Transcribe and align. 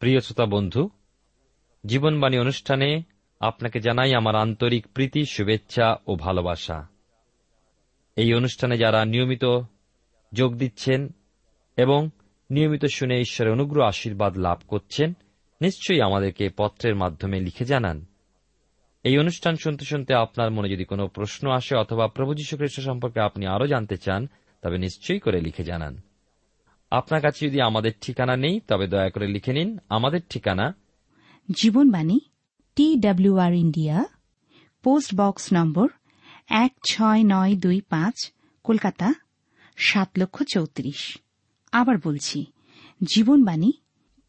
প্রিয় 0.00 0.20
শ্রোতা 0.20 0.46
বন্ধু 0.46 0.82
জীবনবাণী 1.84 2.36
অনুষ্ঠানে 2.38 2.88
আপনাকে 3.40 3.80
জানাই 3.80 4.14
আমার 4.14 4.36
আন্তরিক 4.36 4.86
প্রীতি, 4.86 5.24
শুভেচ্ছা 5.26 5.96
ও 6.06 6.16
ভালোবাসা। 6.16 6.86
এই 8.16 8.34
অনুষ্ঠানে 8.34 8.78
যারা 8.78 9.04
নিয়মিত 9.04 9.44
যোগ 10.32 10.56
দিচ্ছেন 10.56 11.14
এবং 11.76 12.10
নিয়মিত 12.50 12.84
শুনে 12.84 13.20
ঈশ্বরের 13.20 13.52
অনুগ্রহ, 13.52 13.86
আশীর্বাদ 13.86 14.38
লাভ 14.38 14.58
করছেন, 14.68 15.16
নিশ্চয়ই 15.60 16.00
আমাদেরকে 16.00 16.50
পত্রের 16.56 16.94
মাধ্যমে 16.94 17.40
লিখে 17.40 17.64
জানান। 17.64 18.06
এই 19.02 19.18
অনুষ্ঠান 19.18 19.56
শুনতে 19.56 19.84
শুনতে 19.84 20.14
আপনার 20.14 20.50
মনে 20.50 20.68
যদি 20.68 20.84
কোনো 20.84 21.08
প্রশ্ন 21.08 21.50
আসে 21.50 21.76
অথবা 21.76 22.08
প্রভু 22.08 22.34
যীশু 22.34 22.56
খ্রিস্ট 22.56 22.80
সম্পর্কে 22.80 23.20
আপনি 23.20 23.46
আরও 23.46 23.66
জানতে 23.66 23.96
চান, 23.96 24.28
তবে 24.62 24.78
নিশ্চয়ই 24.78 25.18
করে 25.18 25.40
লিখে 25.40 25.64
জানান। 25.64 26.00
আপনার 26.90 27.20
কাছে 27.20 27.48
যদি 27.48 27.60
আমাদের 27.60 27.92
ঠিকানা 28.00 28.36
নেই, 28.36 28.60
তবে 28.60 28.86
দয়া 28.86 29.10
করে 29.10 29.26
লিখে 29.26 29.52
নিন। 29.52 29.78
আমাদের 29.88 30.20
ঠিকানা? 30.30 30.74
Jibanbani 31.62 32.20
T 32.78 32.96
WR 32.96 33.52
India 33.54 34.04
post 34.82 35.14
box 35.14 35.52
number 35.52 35.88
এক 36.48 36.72
ছয় 36.90 37.22
নয় 37.24 37.56
দুই 37.56 37.80
পাঁচ, 37.88 38.32
কলকাতা, 38.64 39.14
সাত 39.76 40.08
লক্ষ 40.18 40.42
চৌত্রিশ। 40.42 41.18
আবার 41.72 41.96
বলছি, 42.04 42.46
Jibanbani 43.14 43.72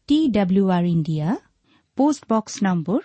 T 0.08 0.28
WR 0.28 0.84
India 0.84 1.36
post 1.96 2.32
box 2.32 2.54
number 2.64 3.00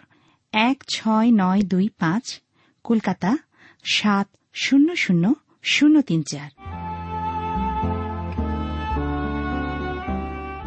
এক 0.54 0.78
ছয় 0.90 1.30
নয় 1.32 1.62
দুই 1.62 1.90
পাঁচ, 2.00 2.42
কলকাতা, 2.84 3.38
সাত 3.84 4.28
শূন্য 4.54 4.96
শূন্য 4.96 5.34
শূন্য 5.64 6.02
তিন 6.02 6.24
চার। 6.24 6.50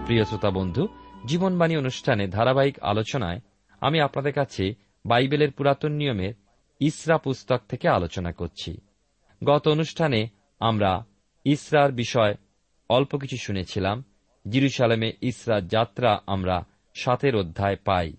প্রিয় 0.07 0.25
শ্রোতা 0.25 0.51
বন্ধু, 0.51 0.89
জীবনবাণী 1.27 1.77
অনুষ্ঠানে 1.77 2.29
ধারাবাহিক 2.29 2.79
আলোচনায় 2.83 3.41
আমি 3.81 4.01
আপনাদের 4.01 4.33
কাছে 4.33 4.75
বাইবেলের 5.07 5.53
পুরাতন 5.53 5.93
নিয়মের 5.93 6.35
ইসরা 6.81 7.19
পুস্তক 7.19 7.61
থেকে 7.69 7.89
আলোচনা 7.89 8.33
করছি। 8.33 8.81
গত 9.45 9.69
অনুষ্ঠানে 9.69 10.29
আমরা 10.61 11.05
ইসরার 11.45 11.93
বিষয় 11.93 12.35
অল্প 12.89 13.17
কিছু 13.17 13.37
শুনেছিলাম। 13.37 14.05
জিরুসালামে 14.49 15.13
ইসরার 15.21 15.69
যাত্রা 15.69 16.23
আমরা 16.27 16.65
সাতের 16.95 17.37
অধ্যায় 17.37 17.77
পাই। 17.77 18.13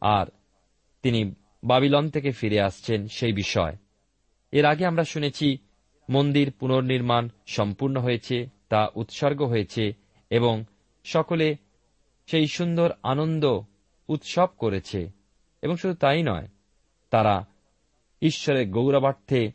আর 0.00 0.26
তিনি 1.02 1.34
বাবিলন 1.64 2.10
থেকে 2.10 2.30
ফিরে 2.30 2.60
আসছেন 2.60 3.08
সেই 3.08 3.32
বিষয়। 3.32 3.76
এর 4.52 4.64
আগে 4.64 4.86
আমরা 4.86 5.04
শুনেছি, 5.04 5.58
মন্দির 6.10 6.52
পুনর্নির্মাণ 6.52 7.28
সম্পূর্ণ 7.46 7.96
হয়েছে, 7.96 8.48
তা 8.68 8.88
উৎসর্গ 8.94 9.42
হয়েছে 9.42 9.92
এবং 10.30 10.64
সকলে 11.04 11.56
সেই 12.26 12.46
সুন্দর 12.46 12.92
আনন্দ 13.02 13.60
উৎসব 14.08 14.46
করেছে। 14.58 15.10
এবং 15.62 15.76
শুধু 15.76 15.94
তাই 15.94 16.22
নয়, 16.22 16.48
তারা 17.10 17.46
ঈশ্বরের 18.22 18.70
গৌরবার্থে 18.70 19.52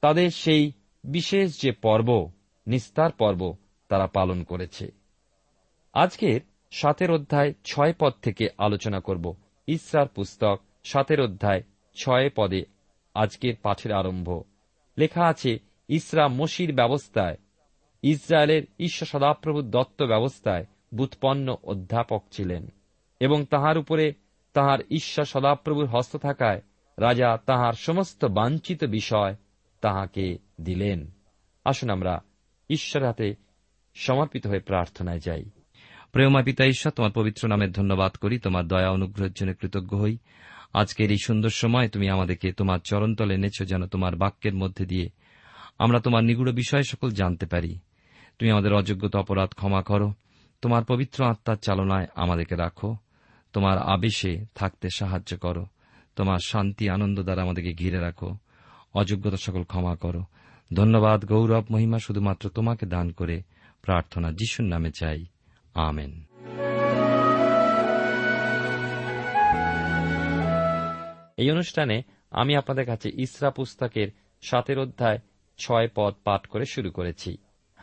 তাদের 0.00 0.30
সেই 0.30 0.72
বিশেষ 1.04 1.60
যে 1.60 1.72
পর্ব, 1.72 2.30
নিস্তার 2.66 3.12
পর্ব 3.12 3.56
তারা 3.88 4.06
পালন 4.06 4.42
করেছে। 4.42 4.92
আজকের 5.92 6.40
সাতের 6.70 7.10
অধ্যায় 7.10 7.52
ছয় 7.64 7.94
পদ 7.98 8.12
থেকে 8.22 8.48
আলোচনা 8.58 9.00
করব। 9.00 9.36
ইসরার 9.66 10.08
পুস্তক 10.08 10.60
সাতের 10.84 11.20
অধ্যায় 11.20 11.62
ছয় 11.94 12.30
পদে 12.36 12.62
আজকের 13.14 13.54
পাঠের 13.62 13.92
আরম্ভ। 13.92 14.42
লেখা 14.98 15.26
আছে, 15.26 15.58
ইসরা 15.88 16.28
মসির 16.28 16.74
ব্যবস্থায়, 16.74 17.36
ইসরায়েলের 18.02 18.62
ঈশ্বর 18.78 19.06
সদাপ্রভু 19.06 19.62
দত্ত 19.62 20.02
ব্যবস্থায় 20.02 20.66
বুৎপন্ন 20.94 21.56
অধ্যাপক 21.64 22.24
ছিলেন। 22.32 22.68
এবং 23.20 23.44
তাহার 23.44 23.78
উপরে 23.78 24.12
তাহার 24.52 24.78
ঈশ্বর 24.90 25.24
সদাপ্রভুর 25.24 25.86
হস্ত 25.86 26.16
থাকায় 26.16 26.62
রাজা 26.98 27.38
তাহার 27.46 27.72
সমস্ত 27.72 28.24
বাঞ্ছিত 28.24 28.84
বিষয় 28.84 29.36
তাহাকে 29.80 30.38
দিলেন। 30.60 31.10
আসুন 31.64 31.90
আমরা 31.90 32.20
ঈশ্বর 32.70 33.06
হাতে 33.06 33.34
সমর্পিত 33.94 34.46
হয়ে 34.46 34.60
প্রার্থনায় 34.60 35.18
যাই। 35.18 35.44
প্রেমা 36.12 36.42
পিতা 36.42 36.64
ঈশ্বর, 36.64 36.92
তোমার 36.92 37.10
পবিত্র 37.14 37.48
নামের 37.48 37.72
ধন্যবাদ 37.72 38.12
করি, 38.12 38.38
তোমার 38.38 38.68
দয়া 38.68 38.90
অনুগ্রহের 38.90 39.32
জন্য 39.32 39.54
কৃতজ্ঞ 39.54 39.98
হই। 39.98 40.18
আজকের 40.72 41.10
এই 41.10 41.16
সুন্দর 41.24 41.48
সময় 41.48 41.88
তুমি 41.88 42.08
আমাদেরকে 42.08 42.52
তোমার 42.52 42.78
চরণতলে 42.84 43.34
এনেছ 43.34 43.62
যেন 43.62 43.86
তোমার 43.86 44.16
বাক্যের 44.16 44.54
মধ্যে 44.54 44.86
দিয়ে 44.86 45.08
আমরা 45.78 46.00
তোমার 46.00 46.24
নিগুড় 46.24 46.52
বিষয় 46.52 46.82
সকল 46.82 47.10
জানতে 47.10 47.46
পারি। 47.46 47.78
তুমি 48.38 48.50
আমাদের 48.50 48.74
অযোগ্যতা 48.74 49.18
অপরাধ 49.18 49.48
ক্ষমা 49.48 49.82
করো, 49.82 50.12
তোমার 50.62 50.84
পবিত্র 50.84 51.24
আত্মার 51.24 51.56
চালনায় 51.56 52.06
আমাদেরকে 52.14 52.56
রাখো। 52.56 52.96
তোমার 53.52 53.78
আবেশে 53.78 54.44
থাকতে 54.54 54.88
সাহায্য 54.94 55.38
করো। 55.38 55.66
তোমার 56.16 56.38
শান্তি, 56.38 56.88
আনন্দ 56.88 57.22
দ্বারা 57.22 57.42
আমাদেরকে 57.42 57.72
ঘিরে 57.72 57.98
রাখো। 57.98 58.36
অযোগ্যতা 58.94 59.36
সকল 59.36 59.62
ক্ষমা 59.62 59.96
করো। 59.96 60.24
ধন্যবাদ, 60.74 61.24
গৌরব, 61.24 61.64
মহিমা 61.70 61.98
শুধুমাত্র 61.98 62.48
তোমাকে 62.48 62.86
দান 62.86 63.10
করে 63.10 63.42
প্রার্থনা 63.82 64.32
যিশুর 64.32 64.66
নামে 64.66 64.90
চাই। 64.98 65.24
আমেন। 65.74 66.24
এই 71.36 71.50
অনুষ্ঠানে 71.50 72.02
আমি 72.30 72.56
আপনাদের 72.56 72.86
কাছে 72.86 73.08
ইসরা 73.08 73.50
পুস্তকের 73.50 74.08
সাতের 74.42 74.78
অধ্যায় 74.78 75.18
ছয় 75.58 75.88
পদ 75.94 76.14
পাঠ 76.24 76.46
করে 76.46 76.64
শুরু 76.64 76.90
করেছি। 76.90 77.36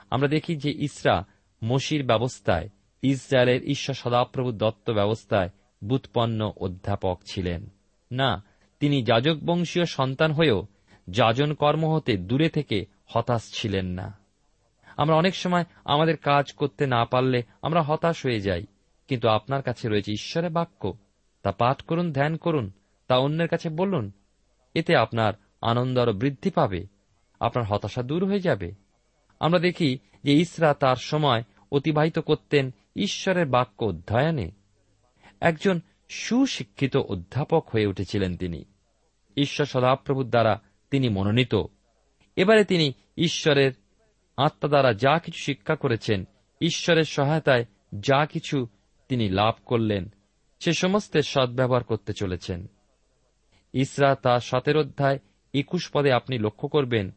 আমরা 0.10 0.28
দেখি 0.28 0.56
যে 0.56 0.72
ইসরা 0.72 1.26
মসির 1.64 2.06
ব্যবস্থায় 2.06 2.70
ইসরায়েলের 3.02 3.64
ঈশ্বর 3.64 3.96
সদাপ্রভু 3.96 4.52
দত্ত 4.52 4.92
ব্যবস্থায় 4.92 5.50
বুৎপন্ন 5.84 6.54
অধ্যাপক 6.58 7.20
ছিলেন। 7.32 7.70
না, 8.12 8.44
তিনি 8.80 9.04
যাজক 9.04 9.38
বংশীয় 9.46 9.86
সন্তান 9.86 10.32
হয়েও 10.32 10.68
যাজন 11.10 11.54
কর্ম 11.54 11.94
হতে 11.94 12.18
দূরে 12.18 12.50
থেকে 12.50 12.86
হতাশ 13.06 13.52
ছিলেন 13.54 13.86
না। 13.86 14.18
আমরা 14.98 15.16
অনেক 15.16 15.36
সময় 15.36 15.64
আমাদের 15.86 16.18
কাজ 16.18 16.54
করতে 16.54 16.88
না 16.88 17.06
পারলে 17.06 17.44
আমরা 17.62 17.82
হতাশ 17.82 18.26
হয়ে 18.26 18.40
যাই, 18.40 18.66
কিন্তু 19.08 19.30
আপনার 19.30 19.62
কাছে 19.62 19.90
রয়েছে 19.90 20.12
ঈশ্বরের 20.12 20.50
বাক্য। 20.50 20.94
তা 21.44 21.52
পাঠ 21.52 21.82
করুন, 21.82 22.12
ধ্যান 22.12 22.38
করুন, 22.38 22.72
তা 23.08 23.18
অন্যের 23.18 23.48
কাছে 23.48 23.70
বলুন। 23.70 24.12
এতে 24.74 24.96
আপনার 24.96 25.34
আনন্দ 25.62 26.00
আরও 26.00 26.14
বৃদ্ধি 26.14 26.50
পাবে, 26.50 26.88
আপনার 27.40 27.66
হতাশা 27.66 28.02
দূর 28.02 28.26
হয়ে 28.26 28.40
যাবে। 28.40 28.72
আমরা 29.40 29.60
দেখি 29.60 29.98
যে 30.24 30.34
ইসরা 30.34 30.74
তার 30.74 30.96
সময় 30.96 31.44
অতিবাহিত 31.72 32.20
করতেন 32.20 32.74
ঈশ্বরের 32.98 33.46
বাক্য 33.46 33.86
অধ্যয়নে 33.86 34.52
একজন 35.42 35.82
সুশিক্ষিত 36.10 36.98
অধ্যাপক 36.98 37.70
হয়ে 37.70 37.86
উঠেছিলেন 37.86 38.38
তিনি। 38.38 38.64
ঈশ্বর 39.38 39.66
সদাপ্রভুর 39.66 40.30
দ্বারা 40.30 40.62
তিনি 40.92 41.10
মনোনীত। 41.10 41.56
এবারে 42.36 42.64
তিনি 42.64 42.94
ঈশ্বরের 43.18 43.72
আত্মা 44.38 44.70
দ্বারা 44.70 44.94
যা 44.94 45.20
কিছু 45.20 45.44
শিক্ষা 45.44 45.76
করেছেন, 45.76 46.26
ঈশ্বরের 46.62 47.04
সহায়তায় 47.04 47.66
যা 48.00 48.26
কিছু 48.26 48.68
তিনি 49.10 49.30
লাভ 49.30 49.54
করলেন, 49.66 50.14
সে 50.60 50.74
সমস্তের 50.74 51.22
সদ্ব্যবহার 51.22 51.84
করতে 51.84 52.14
চলেছেন। 52.14 52.68
ইসরা 53.74 54.16
তা 54.16 54.40
সতের 54.40 54.78
অধ্যায় 54.78 55.20
একুশ 55.54 55.90
পদে 55.94 56.12
আপনি 56.12 56.38
লক্ষ্য 56.38 56.70
করবেন 56.70 57.12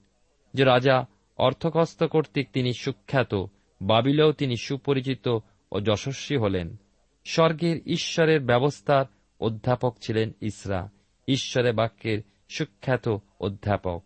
যে 0.54 0.64
রাজা 0.64 1.06
অর্থকস্ত 1.36 2.04
কর্তৃক 2.04 2.48
তিনি 2.52 2.72
সুখ্যাত, 2.72 3.34
বাবিলেও 3.82 4.32
তিনি 4.32 4.56
সুপরিচিত 4.56 5.38
ও 5.72 5.80
যশস্বী 5.80 6.36
হলেন। 6.36 6.76
স্বর্গের 7.24 7.80
ঈশ্বরের 7.86 8.40
ব্যবস্থার 8.40 9.04
অধ্যাপক 9.40 9.96
ছিলেন 10.02 10.32
ইসরা, 10.40 10.90
ঈশ্বরের 11.28 11.72
বাক্যের 11.72 12.22
সুখ্যাত 12.48 13.16
অধ্যাপক। 13.40 14.04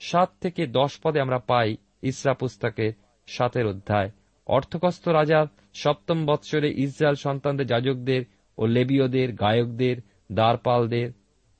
সাত 0.00 0.30
থেকে 0.40 0.66
দশ 0.66 0.98
পদে 1.02 1.20
আমরা 1.20 1.38
পাই 1.38 1.76
ইসরা 2.02 2.34
পুস্তকের 2.34 2.92
সাতের 3.26 3.66
অধ্যায়। 3.66 4.10
অর্থকস্ত 4.46 5.08
রাজার 5.08 5.46
সপ্তম 5.74 6.26
বৎসরে 6.26 6.70
ইসরায়েল 6.70 7.14
সন্তানদের 7.14 7.66
যাজকদের 7.66 8.24
ও 8.58 8.66
লেবীয়দের, 8.66 9.32
গায়কদের, 9.32 9.96
দ্বারপালদের 10.32 11.12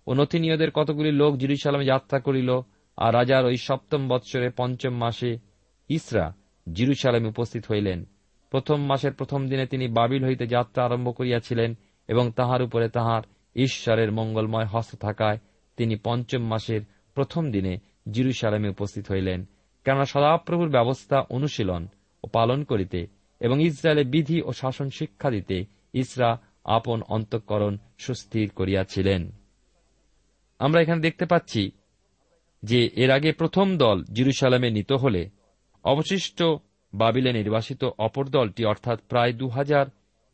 ও 0.07 0.15
নথিনীয়দের 0.15 0.71
কতগুলি 0.71 1.13
লোক 1.13 1.37
জিরুসালামে 1.37 1.85
যাত্রা 1.85 2.21
করিল 2.21 2.61
আর 2.97 3.15
রাজার 3.15 3.45
ওই 3.45 3.57
সপ্তম 3.57 4.09
বৎসরে 4.09 4.51
পঞ্চম 4.51 4.91
মাসে 4.91 5.39
ইসরা 5.89 6.35
জিরুসালামে 6.73 7.29
উপস্থিত 7.29 7.65
হইলেন। 7.71 8.05
প্রথম 8.51 8.87
মাসের 8.87 9.13
প্রথম 9.13 9.49
দিনে 9.49 9.67
তিনি 9.67 9.89
বাবিল 9.89 10.25
হইতে 10.25 10.47
যাত্রা 10.47 10.85
আরম্ভ 10.85 11.15
করিয়াছিলেন 11.15 11.75
এবং 12.09 12.31
তাহার 12.31 12.63
উপরে 12.63 12.89
তাহার 12.89 13.23
ঈশ্বরের 13.57 14.13
মঙ্গলময় 14.13 14.65
হস্ত 14.65 14.97
থাকায় 14.97 15.39
তিনি 15.77 15.97
পঞ্চম 16.05 16.43
মাসের 16.43 16.81
প্রথম 17.15 17.51
দিনে 17.51 17.79
জিরুসালামে 18.11 18.69
উপস্থিত 18.69 19.13
হইলেন। 19.13 19.45
কেননা 19.85 20.05
সদাপ্রভুর 20.05 20.69
ব্যবস্থা 20.69 21.21
অনুশীলন 21.31 21.89
ও 22.25 22.27
পালন 22.27 22.65
করিতে 22.65 23.07
এবং 23.41 23.63
ইসরায়েলের 23.63 24.07
বিধি 24.07 24.43
ও 24.43 24.53
শাসন 24.53 24.91
শিক্ষা 24.91 25.31
দিতে 25.31 25.65
ইসরা 25.93 26.39
আপন 26.65 27.03
অন্তঃকরণ 27.09 27.77
সুস্থির 27.99 28.51
করিয়াছিলেন। 28.51 29.31
আমরা 30.59 30.83
এখানে 30.83 31.01
দেখতে 31.01 31.27
পাচ্ছি 31.27 31.71
যে 32.63 32.91
এর 32.97 33.11
আগে 33.11 33.33
প্রথম 33.33 33.77
দল 33.77 34.05
জিরুসালামে 34.05 34.71
নিত 34.71 34.93
হলে 34.93 35.31
অবশিষ্ট 35.85 36.43
বাবিলে 36.95 37.33
নির্বাসিত 37.33 37.85
অপর 37.85 38.27
দলটি, 38.27 38.65
অর্থাৎ 38.65 39.01
প্রায় 39.09 39.33
দু 39.33 39.49
হাজার 39.49 39.87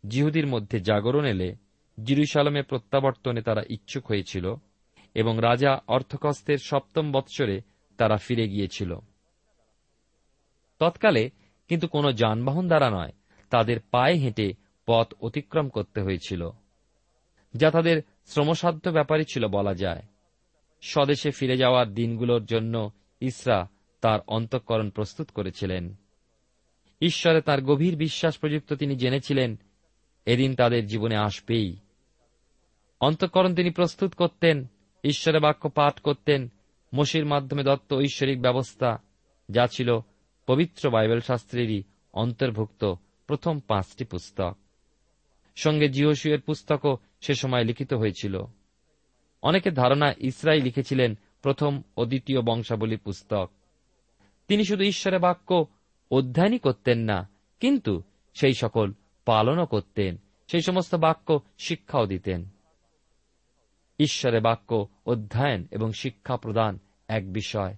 জিহুদির 0.09 0.47
মধ্যে 0.47 0.81
জাগরণ 0.81 1.25
এলে 1.25 1.57
জিরুসালামে 2.05 2.63
প্রত্যাবর্তনে 2.63 3.43
তারা 3.43 3.63
ইচ্ছুক 3.69 4.07
হয়েছিল 4.07 4.55
এবং 5.15 5.39
রাজা 5.43 5.83
অর্থকস্তের 5.89 6.59
সপ্তম 6.59 7.13
বৎসরে 7.13 7.61
তারা 7.97 8.17
ফিরে 8.17 8.49
গিয়েছিল। 8.49 8.99
তৎকালে 10.79 11.31
কিন্তু 11.69 11.89
কোনো 11.89 12.13
যানবাহন 12.13 12.67
দ্বারা 12.67 12.91
নয়, 12.91 13.13
তাদের 13.51 13.81
পায়ে 13.91 14.15
হেঁটে 14.15 14.55
পথ 14.87 15.15
অতিক্রম 15.21 15.69
করতে 15.69 16.01
হয়েছিল, 16.01 16.51
যা 17.55 17.71
তাদের 17.71 18.03
শ্রমসাধ্য 18.27 18.91
ব্যাপারই 18.91 19.25
ছিল 19.25 19.47
বলা 19.47 19.75
যায়। 19.75 20.03
স্বদেশে 20.83 21.31
ফিরে 21.31 21.57
যাওয়ার 21.57 21.95
দিনগুলোর 21.95 22.45
জন্য 22.45 22.91
ইসরা 23.21 23.69
তার 24.01 24.21
অন্তঃকরণ 24.27 24.91
প্রস্তুত 24.91 25.31
করেছিলেন। 25.31 25.95
ঈশ্বরে 27.05 27.41
তার 27.41 27.63
গভীর 27.63 27.97
বিশ্বাস 27.97 28.39
প্রযুক্ত 28.39 28.73
তিনি 28.73 28.97
জেনেছিলেন, 28.97 29.57
এদিন 30.27 30.55
তাদের 30.55 30.87
জীবনে 30.87 31.17
আসবেই। 31.17 31.77
অন্তঃকরণ 33.01 33.55
তিনি 33.55 33.71
প্রস্তুত 33.71 34.15
করতেন 34.15 34.67
ঈশ্বরের 35.05 35.41
বাক্য 35.41 35.69
পাঠ 35.69 36.01
করতেন, 36.01 36.49
মসির 36.95 37.27
মাধ্যমে 37.27 37.63
দত্ত 37.63 37.93
ঐশ্বরিক 37.93 38.43
ব্যবস্থা, 38.43 38.99
যা 39.49 39.67
ছিল 39.67 39.99
পবিত্র 40.47 40.91
বাইবেল 40.91 41.21
শাস্ত্রেরই 41.21 41.83
অন্তর্ভুক্ত 42.13 42.95
প্রথম 43.27 43.61
পাঁচটি 43.61 44.05
পুস্তক। 44.05 44.57
সঙ্গে 45.57 45.89
জিওসুয়ের 45.89 46.41
পুস্তকও 46.41 46.97
সে 47.21 47.35
সময় 47.35 47.65
লিখিত 47.65 47.95
হয়েছিল। 47.95 48.43
অনেকে 49.43 49.71
ধারণা 49.71 50.13
ইসরাই 50.19 50.61
লিখেছিলেন 50.61 51.19
প্রথম 51.43 51.83
ও 51.97 52.05
দ্বিতীয় 52.05 52.41
বংশাবলী 52.43 52.97
পুস্তক। 52.97 53.51
তিনি 54.49 54.65
শুধু 54.65 54.85
ঈশ্বরের 54.85 55.19
বাক্য 55.19 55.67
অধ্যয়নই 56.11 56.59
করতেন 56.59 56.99
না, 56.99 57.29
কিন্তু 57.61 58.03
সেই 58.35 58.55
সকল 58.55 58.93
পালনও 59.25 59.67
করতেন, 59.67 60.17
সেই 60.47 60.61
সমস্ত 60.61 60.95
বাক্য 60.95 61.41
শিক্ষাও 61.59 62.07
দিতেন। 62.07 62.49
ঈশ্বরের 63.99 64.41
বাক্য, 64.41 64.89
অধ্যয়ন 65.07 65.67
এবং 65.71 65.93
শিক্ষা 65.93 66.37
প্রদান 66.37 66.79
এক 67.09 67.33
বিষয় 67.33 67.77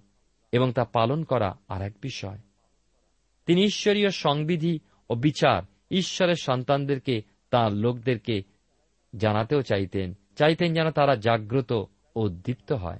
এবং 0.51 0.73
তা 0.73 0.85
পালন 0.85 1.23
করা 1.23 1.57
আর 1.67 1.81
এক 1.81 1.93
বিষয়। 2.01 2.37
তিনি 3.45 3.63
ঈশ্বরীয় 3.63 4.09
সংবিধি 4.09 4.79
ও 5.09 5.15
বিচার 5.15 5.61
ঈশ্বরের 5.91 6.35
সন্তানদেরকে, 6.35 7.21
তাঁর 7.49 7.73
লোকদেরকে 7.73 8.43
জানাতেও 9.15 9.61
চাইতেন 9.61 10.13
চাইতেন 10.35 10.73
যেন 10.73 10.91
তারা 10.91 11.15
জাগ্রত 11.15 11.71
ও 11.71 11.87
উদ্দীপ্ত 12.15 12.71
হয়। 12.71 12.99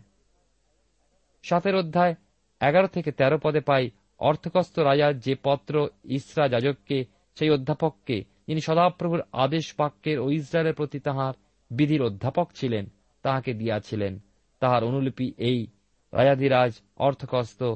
সাতের 1.43 1.75
অধ্যায় 1.75 2.15
এগারো 2.61 2.87
থেকে 2.87 3.11
তেরো 3.11 3.39
পদে 3.43 3.59
পাই 3.59 3.89
অর্থকস্ত 4.19 4.79
রাজার 4.79 5.19
যে 5.19 5.35
পত্র 5.43 5.89
ইসরা 6.03 6.47
যাজককে, 6.47 7.05
সেই 7.35 7.49
অধ্যাপককে, 7.49 8.23
যিনি 8.47 8.61
সদাপ্রভুর 8.61 9.23
আদেশ 9.31 9.73
বাক্যের 9.77 10.19
ও 10.19 10.31
ইসরায়েলের 10.31 10.73
প্রতি 10.73 10.99
তাহার 10.99 11.33
বিধির 11.71 12.01
অধ্যাপক 12.01 12.51
ছিলেন, 12.55 12.89
তাহাকে 13.21 13.53
দিয়াছিলেন। 13.53 14.19
তাহার 14.59 14.83
অনুলিপি 14.83 15.33
এই, 15.37 15.67
রাজাধিরাজ 16.13 16.73
অর্থকস্ত 16.97 17.75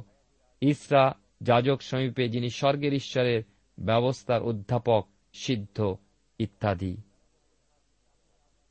ইসরা 0.61 1.15
যাজক 1.41 1.81
সমীপে 1.81 2.29
যিনি 2.29 2.49
স্বর্গের 2.49 2.93
ঈশ্বরের 2.93 3.43
ব্যবস্থার 3.79 4.43
অধ্যাপক, 4.43 5.07
সিদ্ধ, 5.33 5.95
ইত্যাদি। 6.39 6.97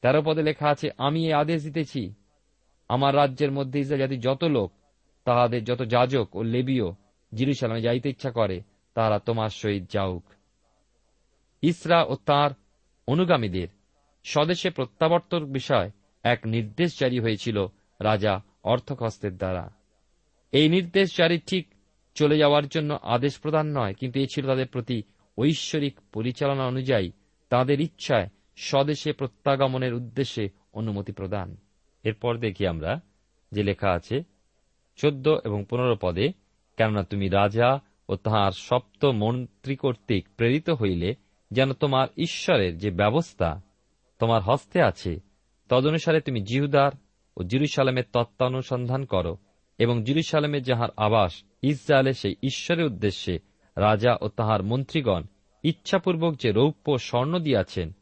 তেরো 0.03 0.23
পদে 0.23 0.43
লেখা 0.43 0.69
আছে, 0.69 0.91
আমি 0.99 1.27
এই 1.27 1.33
আদেশ 1.33 1.65
দিতেছি। 1.65 2.15
আমার 2.89 3.17
রাজ্যের 3.17 3.53
মধ্যে 3.53 3.81
ইসরা 3.81 3.97
জাতি 3.97 4.17
যত 4.17 4.45
লোক, 4.45 4.73
তাহাদের 5.25 5.65
যত 5.65 5.83
যাজক 5.83 6.37
ও 6.37 6.43
লেবীয় 6.43 6.85
জিরুসালামে 7.33 7.87
যাইতে 7.87 8.09
ইচ্ছা 8.15 8.31
করে, 8.39 8.57
তাহারা 8.97 9.19
তোমার 9.19 9.51
সহিত 9.61 9.85
যাউক। 9.95 10.25
ইসরা 11.63 11.99
ও 12.13 12.15
তাঁর 12.29 12.51
অনুগামীদের 13.09 13.69
স্বদেশে 14.25 14.69
প্রত্যাবর্তন 14.71 15.43
বিষয় 15.57 15.89
এক 16.25 16.41
নির্দেশ 16.55 16.91
জারি 17.01 17.19
হয়েছিল 17.25 17.59
রাজা 18.01 18.35
অর্থকস্তের 18.73 19.35
দ্বারা। 19.37 19.65
এই 20.53 20.69
নির্দেশ 20.69 21.09
জারি 21.17 21.39
ঠিক 21.51 21.65
চলে 22.17 22.37
যাওয়ার 22.39 22.67
জন্য 22.69 22.91
আদেশ 23.15 23.35
প্রদান 23.39 23.67
নয়, 23.79 23.95
কিন্তু 23.95 24.17
এ 24.21 24.27
ছিল 24.33 24.45
তাদের 24.47 24.69
প্রতি 24.75 24.99
ঐশ্বরিক 25.39 25.95
পরিচালনা 26.15 26.65
অনুযায়ী 26.67 27.09
তাদের 27.53 27.79
ইচ্ছায় 27.81 28.29
স্বদেশে 28.69 29.11
প্রত্যাগমনের 29.13 29.93
উদ্দেশ্যে 29.95 30.45
অনুমতি 30.73 31.13
প্রদান। 31.13 31.49
এরপর 32.05 32.33
দেখি 32.37 32.65
আমরা 32.67 32.93
যে 33.53 33.63
লেখা 33.63 33.91
আছে, 33.99 34.17
চোদ্দ 34.99 35.27
এবং 35.47 35.61
পনেরো 35.71 35.97
পদে 36.01 36.27
কেননা 36.77 37.03
তুমি 37.03 37.29
রাজা 37.29 37.81
ও 38.09 38.17
তাহার 38.17 38.53
সপ্ত 38.53 39.05
মন্ত্রী 39.05 39.77
কর্তৃক 39.77 40.29
প্রেরিত 40.37 40.71
হইলে 40.71 41.15
যেন 41.51 41.73
তোমার 41.73 42.09
ঈশ্বরের 42.17 42.79
যে 42.79 42.91
ব্যবস্থা 42.91 43.61
তোমার 44.19 44.43
হস্তে 44.43 44.83
আছে, 44.83 45.21
তদনুসারে 45.69 46.21
তুমি 46.21 46.41
জিহুদার 46.41 46.93
ও 47.37 47.43
জিরুসালামের 47.43 48.05
তত্ত্বানুসন্ধান 48.13 49.05
করো 49.05 49.37
এবং 49.79 50.03
জিরুসালামের 50.03 50.63
যাহার 50.63 50.89
আবাস 50.97 51.43
ইসরায়েলের 51.63 52.13
সেই 52.13 52.35
ঈশ্বরের 52.43 52.85
উদ্দেশ্যে 52.85 53.39
রাজা 53.77 54.17
ও 54.21 54.29
তাহার 54.29 54.63
মন্ত্রীগণ 54.63 55.23
ইচ্ছাপূর্বক 55.63 56.35
যে 56.35 56.51
রৌপ্য 56.51 56.99
স্বর্ণ 56.99 57.39
দিয়াছেন, 57.39 57.93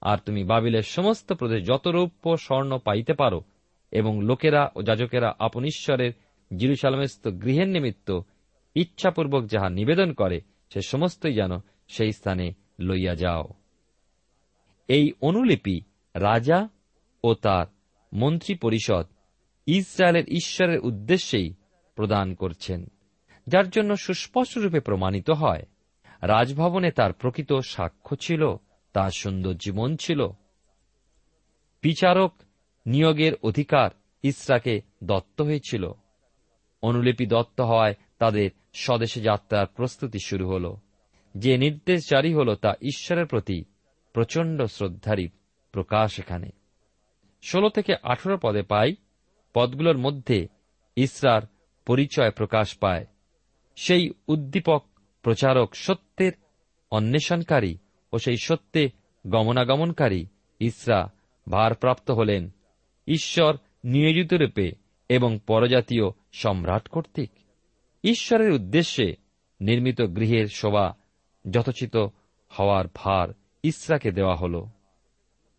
আর 0.00 0.18
তুমি 0.18 0.44
বাবিলের 0.44 0.82
সমস্ত 0.82 1.32
প্রদেশ 1.32 1.66
যত 1.66 1.88
রৌপ্য 1.88 2.36
স্বর্ণ 2.36 2.78
পাইতে 2.78 3.12
পারো 3.12 3.40
এবং 3.92 4.22
লোকেরা 4.22 4.70
ও 4.76 4.82
যাজকেরা 4.82 5.34
আপন 5.38 5.64
ঈশ্বরের 5.64 6.12
জিরুসালামেস্ত 6.56 7.28
গৃহের 7.28 7.68
নিমিত্ত 7.68 8.20
ইচ্ছাপূর্বক 8.74 9.44
যাহা 9.44 9.68
নিবেদন 9.68 10.12
করে, 10.12 10.40
সে 10.70 10.80
সমস্তই 10.80 11.32
যেন 11.32 11.50
সেই 11.88 12.12
স্থানে 12.12 12.52
লইয়া 12.80 13.14
যাও। 13.14 13.44
এই 14.88 15.12
অনুলিপি 15.20 15.80
রাজা 16.14 16.68
ও 17.24 17.34
তার 17.34 17.66
মন্ত্রী 18.12 18.54
পরিষদ 18.54 19.06
ইসরায়েলের 19.66 20.24
ঈশ্বরের 20.28 20.80
উদ্দেশ্যেই 20.80 21.54
প্রদান 21.94 22.34
করছেন, 22.34 22.86
যার 23.46 23.70
জন্য 23.70 23.96
সুস্পষ্টরূপে 23.96 24.80
প্রমাণিত 24.80 25.30
হয়। 25.30 25.62
রাজভবনে 26.22 26.90
তার 26.90 27.12
প্রকৃত 27.12 27.52
সাক্ষ্য 27.52 28.16
ছিল, 28.16 28.56
তার 28.92 29.10
সুন্দর 29.10 29.54
জীবন 29.54 29.96
ছিল। 29.96 30.28
বিচারক 31.82 32.34
নিয়োগের 32.86 33.32
অধিকার 33.42 33.90
ইসরাকে 34.22 34.80
দত্ত 35.04 35.40
হয়েছিল। 35.40 35.92
অনুলিপি 36.82 37.26
দত্ত 37.26 37.60
হওয়ায় 37.60 37.94
তাদের 38.18 38.50
স্বদেশে 38.74 39.20
যাত্রার 39.20 39.66
প্রস্তুতি 39.66 40.18
শুরু 40.18 40.48
হল। 40.48 40.76
যে 41.36 41.58
নির্দেশ 41.58 42.10
জারি 42.10 42.34
হল, 42.34 42.54
তা 42.54 42.74
ঈশ্বরের 42.82 43.26
প্রতি 43.26 43.64
প্রচণ্ড 44.12 44.64
শ্রদ্ধারই 44.64 45.28
প্রকাশ 45.72 46.18
এখানে। 46.18 46.50
ষোলো 47.42 47.68
থেকে 47.68 47.94
আঠেরো 48.02 48.38
পদে 48.42 48.62
পাই, 48.62 48.96
পদগুলোর 49.54 49.98
মধ্যে 49.98 50.48
ইসরার 50.96 51.42
পরিচয় 51.86 52.30
প্রকাশ 52.30 52.76
পায়। 52.76 53.06
সেই 53.76 54.10
উদ্দীপক 54.28 54.84
প্রচারক 55.22 55.74
সত্যের 55.74 56.32
অন্বেষণকারী 56.90 57.78
ও 58.12 58.18
সেই 58.18 58.36
সত্যে 58.36 58.90
গমনাগমনকারী 59.26 60.26
ইসরা 60.60 61.12
ভারপ্রাপ্ত 61.50 62.10
হলেন। 62.10 62.50
ঈশ্বর 63.06 63.56
নিয়োজিত 63.84 64.34
রূপে 64.34 64.72
এবং 65.08 65.38
পরজাতীয় 65.46 66.10
সম্রাট 66.32 66.88
কর্তৃক। 66.88 67.30
ঈশ্বরের 68.04 68.52
উদ্দেশ্যে 68.52 69.16
নির্মিত 69.60 70.02
গৃহের 70.02 70.46
শোভা 70.46 70.96
যথোচিত 71.50 71.96
হওয়ার 72.48 72.84
ভার 72.94 73.28
ইসরাকে 73.62 74.10
দেওয়া 74.10 74.36
হল। 74.36 74.64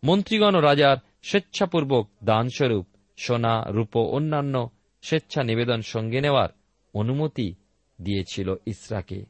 মন্ত্রীগণ 0.04 0.56
রাজার 0.56 0.98
স্বেচ্ছাপূর্বক 1.24 2.10
দানস্বরূপ 2.24 2.88
সোনা, 3.18 3.66
রূপ, 3.68 3.98
অন্যান্য 3.98 4.70
স্বেচ্ছা 5.02 5.44
নিবেদন 5.44 5.82
সঙ্গে 5.82 6.22
নেওয়ার 6.22 6.50
অনুমতি 6.94 7.56
দিয়েছিল 8.02 8.56
ইসরাকে। 8.66 9.26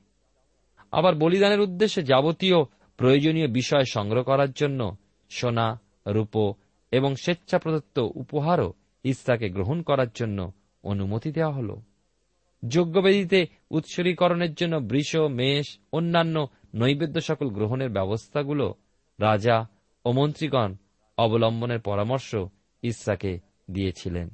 আবার 0.91 1.15
বলিদানের 1.15 1.60
উদ্দেশ্যে 1.60 2.03
যাবতীয় 2.03 2.63
প্রয়োজনীয় 2.98 3.48
বিষয় 3.48 3.84
সংগ্রহ 3.84 4.24
করার 4.24 4.51
জন্য 4.51 4.96
সোনা, 5.29 5.81
রূপ 6.08 6.53
এবং 6.91 7.15
স্বেচ্ছা 7.15 7.60
প্রদত্ত 7.60 8.00
উপহারও 8.15 8.74
ইসরাকে 9.03 9.50
গ্রহণ 9.50 9.81
করার 9.81 10.08
জন্য 10.15 10.51
অনুমতি 10.83 11.31
দেওয়া 11.31 11.53
হল। 11.53 11.75
যজ্ঞবেদীতে 12.67 13.45
উৎসর্গীকরণের 13.71 14.53
জন্য 14.53 14.75
বৃষ, 14.75 15.15
মেষ, 15.15 15.77
অন্যান্য 15.91 16.48
নৈবেদ্য 16.75 17.21
সকল 17.21 17.50
গ্রহণের 17.50 17.89
ব্যবস্থাগুলো 17.89 18.74
রাজা 19.19 19.67
ও 20.05 20.12
মন্ত্রীগণ 20.12 20.75
অবলম্বনের 21.17 21.79
পরামর্শ 21.79 22.36
ইসরাকে 22.81 23.39
দিয়েছিলেন। 23.71 24.29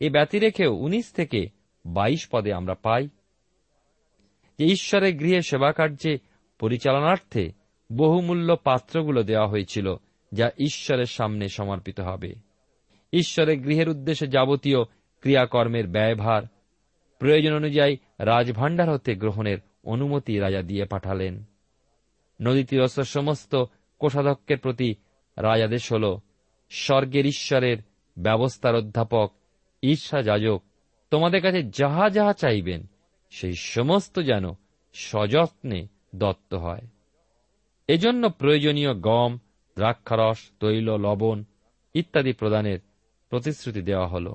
এ 0.00 0.10
ব্যতি 0.10 0.38
রেখেও 0.38 0.74
উনিশ 0.74 1.12
থেকে 1.12 1.46
বাইশ 1.86 2.28
পদে 2.32 2.52
আমরা 2.52 2.74
পাই 2.74 3.08
যে 4.58 4.64
ঈশ্বরের 4.64 5.16
গৃহে 5.16 5.42
সেবা 5.42 5.72
কার্যে 5.72 6.18
পরিচালনার্থে 6.58 7.52
বহুমূল্য 7.92 8.56
পাত্রগুলো 8.64 9.22
দেওয়া 9.22 9.48
হয়েছিল, 9.48 9.94
যা 10.32 10.50
ঈশ্বরের 10.58 11.06
সামনে 11.06 11.48
সমর্পিত 11.48 12.00
হবে। 12.00 12.34
ঈশ্বরের 13.12 13.60
গৃহের 13.60 13.88
উদ্দেশ্যে 13.88 14.26
যাবতীয় 14.26 14.78
ক্রিয়াকর্মের 15.26 15.86
ব্যয়ভার। 15.86 16.42
প্রয়োজন 17.18 17.54
অনুযায়ী 17.54 17.96
রাজভাণ্ডার 18.18 18.90
হতে 18.90 19.14
গ্রহণের 19.14 19.58
অনুমতি 19.84 20.38
রাজা 20.38 20.62
দিয়ে 20.62 20.84
পাঠালেন। 20.84 21.44
নদী 22.42 22.64
তীরস্থ 22.64 23.00
সমস্ত 23.00 23.64
কোষাধ্যক্ষের 23.98 24.58
প্রতি 24.58 24.94
রাজাদেশ 25.36 25.92
হল 25.92 26.18
স্বর্গের 26.70 27.26
ঈশ্বরের 27.26 27.76
ব্যবস্থার 28.18 28.74
অধ্যাপক 28.74 29.32
ঈর্ষা 29.82 30.22
যাজক, 30.22 30.62
তোমাদের 31.10 31.42
কাছে 31.42 31.62
যাহা 31.62 32.10
যাহা 32.10 32.32
চাইবেন, 32.32 32.86
সেই 33.30 33.52
সমস্ত 33.52 34.20
যেন 34.20 34.44
সযত্নে 34.94 35.86
দত্ত 36.14 36.54
হয়। 36.54 36.82
এজন্য 37.88 38.30
প্রয়োজনীয় 38.30 38.94
গম, 38.94 39.38
দ্রাক্ষারস, 39.76 40.50
তৈল, 40.60 40.96
লবণ 40.96 41.44
ইত্যাদি 41.94 42.32
প্রদানের 42.32 42.78
প্রতিশ্রুতি 43.30 43.82
দেওয়া 43.82 44.06
হল। 44.06 44.34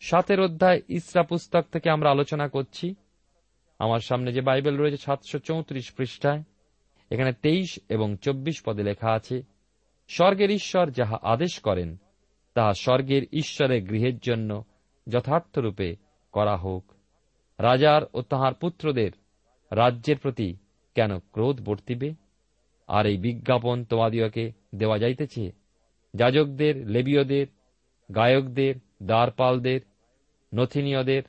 সাতের 0.00 0.40
অধ্যায় 0.40 0.82
ইসরা 0.88 1.22
পুস্তক 1.22 1.64
থেকে 1.72 1.90
আমরা 1.90 2.10
আলোচনা 2.10 2.48
করছি। 2.48 2.94
আমার 3.78 3.98
সামনে 3.98 4.32
যে 4.32 4.40
বাইবেল 4.40 4.76
রয়েছে 4.76 4.96
সাতশো 4.96 5.38
চৌত্রিশ 5.38 5.92
পৃষ্ঠায়, 5.92 6.42
এখানে 7.10 7.32
তেইশ 7.32 7.78
এবং 7.88 8.16
চব্বিশ 8.16 8.62
পদে 8.64 8.82
লেখা 8.82 9.12
আছে, 9.12 9.42
স্বর্গের 10.08 10.50
ঈশ্বর 10.50 10.90
যাহা 10.90 11.18
আদেশ 11.22 11.60
করেন, 11.60 11.96
তাহা 12.54 12.72
স্বর্গের 12.72 13.22
ঈশ্বরের 13.32 13.84
গৃহের 13.84 14.18
জন্য 14.18 14.64
যথার্থরূপে 15.08 15.96
করা 16.32 16.56
হোক। 16.56 16.92
রাজার 17.58 18.02
ও 18.14 18.22
তাহার 18.22 18.54
পুত্রদের 18.54 19.10
রাজ্যের 19.70 20.18
প্রতি 20.18 20.56
কেন 20.94 21.18
ক্রোধ 21.18 21.60
বর্তিবে? 21.60 22.14
আর 22.88 23.06
এই 23.06 23.16
বিজ্ঞাপন 23.16 23.84
তোমাদিওকে 23.84 24.52
দেওয়া 24.74 24.98
যাইতেছে? 24.98 25.52
যাজকদের, 26.14 26.88
লেবীয়দের, 26.88 27.46
গায়কদের, 28.14 28.74
দ্বারপালদের 29.02 29.80
নথিনীয়দের 30.54 31.22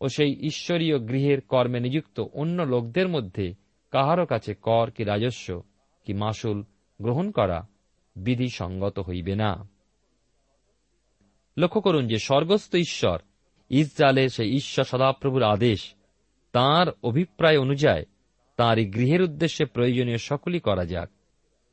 ও 0.00 0.08
সেই 0.08 0.46
ঈশ্বরীয় 0.46 0.98
গৃহের 0.98 1.40
কর্মে 1.40 1.80
নিযুক্ত 1.80 2.20
অন্য 2.20 2.62
লোকদের 2.62 3.08
মধ্যে 3.08 3.54
কাহারও 3.90 4.26
কাছে 4.26 4.54
কর 4.54 4.90
কি 4.90 5.04
রাজস্ব, 5.04 5.62
কি 6.04 6.12
মাসুল 6.12 6.64
গ্রহণ 7.02 7.30
করা 7.30 7.68
বিধি 8.16 8.48
সঙ্গত 8.48 8.98
হইবে 8.98 9.34
না। 9.34 9.68
লক্ষ্য 11.56 11.80
করুন 11.80 12.06
যে 12.06 12.18
স্বর্গস্থ 12.18 12.74
ঈশ্বর 12.74 13.18
ইসরায়েলের 13.70 14.28
সেই 14.28 14.54
ঈশ্বর 14.54 14.84
সদাপ্রভুর 14.84 15.42
আদেশ, 15.42 15.94
তার 16.52 16.86
অভিপ্রায় 17.02 17.58
অনুযায়ী 17.58 18.04
তাঁর 18.56 18.78
এই 18.78 18.86
গৃহের 18.86 19.22
উদ্দেশ্যে 19.22 19.66
প্রয়োজনীয় 19.66 20.18
সকলই 20.18 20.60
করা 20.60 20.84
যাক, 20.84 21.10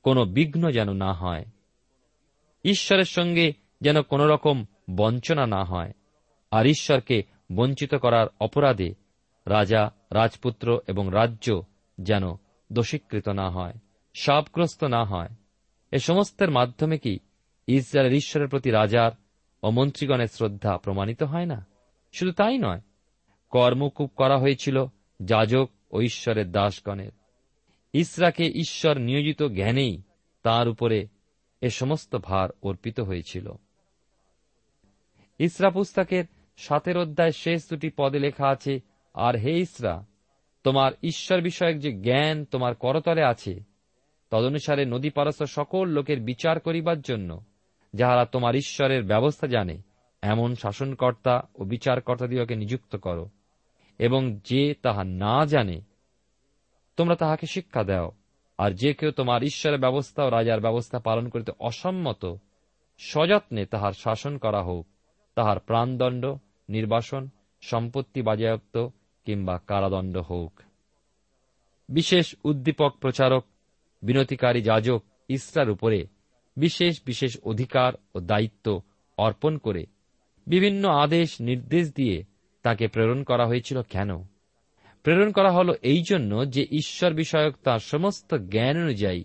কোনো 0.03 0.25
বিঘ্ন 0.25 0.71
যেন 0.71 0.93
না 0.93 1.13
হয়। 1.13 1.45
ঈশ্বরের 2.63 3.03
সঙ্গে 3.03 3.53
যেন 3.81 4.01
কোন 4.01 4.21
রকম 4.21 4.65
বঞ্চনা 4.95 5.45
না 5.45 5.63
হয়। 5.63 5.91
আর 6.51 6.67
ঈশ্বরকে 6.67 7.23
বঞ্চিত 7.55 7.95
করার 7.95 8.27
অপরাধে 8.39 8.95
রাজা, 9.45 9.91
রাজপুত্র 10.11 10.79
এবং 10.87 11.09
রাজ্য 11.13 11.65
যেন 12.01 12.23
দোষীকৃত 12.73 13.29
না 13.29 13.49
হয়, 13.49 13.73
সাপগ্রস্ত 14.13 14.83
না 14.83 15.03
হয়। 15.03 15.29
এ 15.91 15.97
সমস্তের 15.97 16.51
মাধ্যমে 16.51 16.97
কি 16.97 17.19
ইসরায়েলের 17.67 18.17
ঈশ্বরের 18.17 18.47
প্রতি 18.47 18.69
রাজার 18.69 19.11
ও 19.63 19.71
মন্ত্রীগণের 19.71 20.27
শ্রদ্ধা 20.27 20.77
প্রমাণিত 20.77 21.23
হয় 21.23 21.45
না? 21.45 21.65
শুধু 22.13 22.31
তাই 22.31 22.57
নয়, 22.57 22.81
কর্মকূপ 23.49 24.11
করা 24.15 24.37
হয়েছিল 24.37 24.85
যাজক 25.23 25.69
ও 25.91 26.01
ঈশ্বরের 26.01 26.51
দাসগণের। 26.51 27.11
ইসরাকে 27.93 28.45
ঈশ্বর 28.45 28.97
নিয়োজিত 28.97 29.43
জ্ঞানেই 29.43 30.01
তার 30.43 30.69
উপরে 30.69 31.07
এ 31.61 31.69
সমস্ত 31.69 32.15
ভার 32.15 32.49
অর্পিত 32.63 32.99
হয়েছিল। 32.99 33.51
ইসরা 35.39 35.69
পুস্তকের 35.69 36.25
সাতের 36.57 36.97
অধ্যায় 36.97 37.31
শেষ 37.31 37.69
দুটি 37.69 37.89
পদে 37.97 38.19
লেখা 38.19 38.47
আছে, 38.47 38.79
আর 39.13 39.35
হে 39.35 39.51
ইসরা, 39.51 40.05
তোমার 40.63 40.91
ঈশ্বর 41.03 41.41
বিষয়ক 41.41 41.77
যে 41.77 41.91
জ্ঞান 41.91 42.45
তোমার 42.45 42.75
করতলে 42.75 43.23
আছে, 43.23 43.59
তদনুসারে 44.29 44.85
নদী 44.85 45.09
পারস্য 45.09 45.47
সকল 45.47 45.87
লোকের 45.87 46.21
বিচার 46.21 46.59
করিবার 46.59 47.01
জন্য, 47.01 47.43
যাহারা 47.93 48.25
তোমার 48.25 48.55
ঈশ্বরের 48.55 49.03
ব্যবস্থা 49.03 49.47
জানে, 49.47 49.77
এমন 50.21 50.55
শাসনকর্তা 50.55 51.31
ও 51.31 51.35
বিচারকর্তা 51.35 51.65
বিচারকর্তাদিগকে 51.65 52.55
নিযুক্ত 52.55 52.95
করো, 52.95 53.29
এবং 53.99 54.39
যে 54.43 54.73
তাহা 54.81 55.03
না 55.03 55.45
জানে, 55.45 55.81
তোমরা 56.97 57.15
তাহাকে 57.15 57.47
শিক্ষা 57.47 57.83
দাও। 57.83 58.11
আর 58.57 58.71
যে 58.71 58.93
কেউ 58.93 59.11
তোমার 59.11 59.43
ঈশ্বরের 59.43 59.79
ব্যবস্থা 59.79 60.23
ও 60.23 60.29
রাজার 60.29 60.59
ব্যবস্থা 60.59 60.99
পালন 60.99 61.29
করিতে 61.29 61.51
অসম্মত, 61.59 62.35
সযত্নে 62.97 63.65
তাহার 63.65 63.93
শাসন 63.93 64.37
করা 64.37 64.63
হোক। 64.63 64.87
তাহার 65.35 65.59
প্রাণদণ্ড, 65.59 66.25
নির্বাসন, 66.69 67.29
সম্পত্তি 67.61 68.21
বাজেয়াপ্ত 68.21 68.87
কিংবা 69.25 69.59
কারাদণ্ড 69.67 70.17
হোক 70.17 70.59
বিশেষ 71.89 72.35
উদ্দীপক 72.43 72.95
প্রচারক, 72.97 73.45
বিনতিকারী 74.03 74.61
যাজক 74.61 75.03
ইসরার 75.29 75.69
উপরে 75.69 76.07
বিশেষ 76.57 77.01
বিশেষ 77.05 77.37
অধিকার 77.43 77.93
ও 78.15 78.19
দায়িত্ব 78.19 78.81
অর্পণ 79.17 79.57
করে 79.57 79.85
বিভিন্ন 80.47 80.89
আদেশ, 80.89 81.41
নির্দেশ 81.41 81.93
দিয়ে 81.95 82.23
তাকে 82.63 82.87
প্রেরণ 82.87 83.23
করা 83.23 83.47
হয়েছিল 83.47 83.81
কেন? 83.81 84.23
প্রেরণ 85.03 85.31
করা 85.31 85.51
হল 85.51 85.73
এই 85.81 86.03
জন্য 86.09 86.49
যে 86.49 86.67
ঈশ্বর 86.71 87.13
বিষয়ক 87.13 87.55
তাঁর 87.63 87.79
সমস্ত 87.79 88.35
জ্ঞান 88.35 88.77
অনুযায়ী 88.77 89.23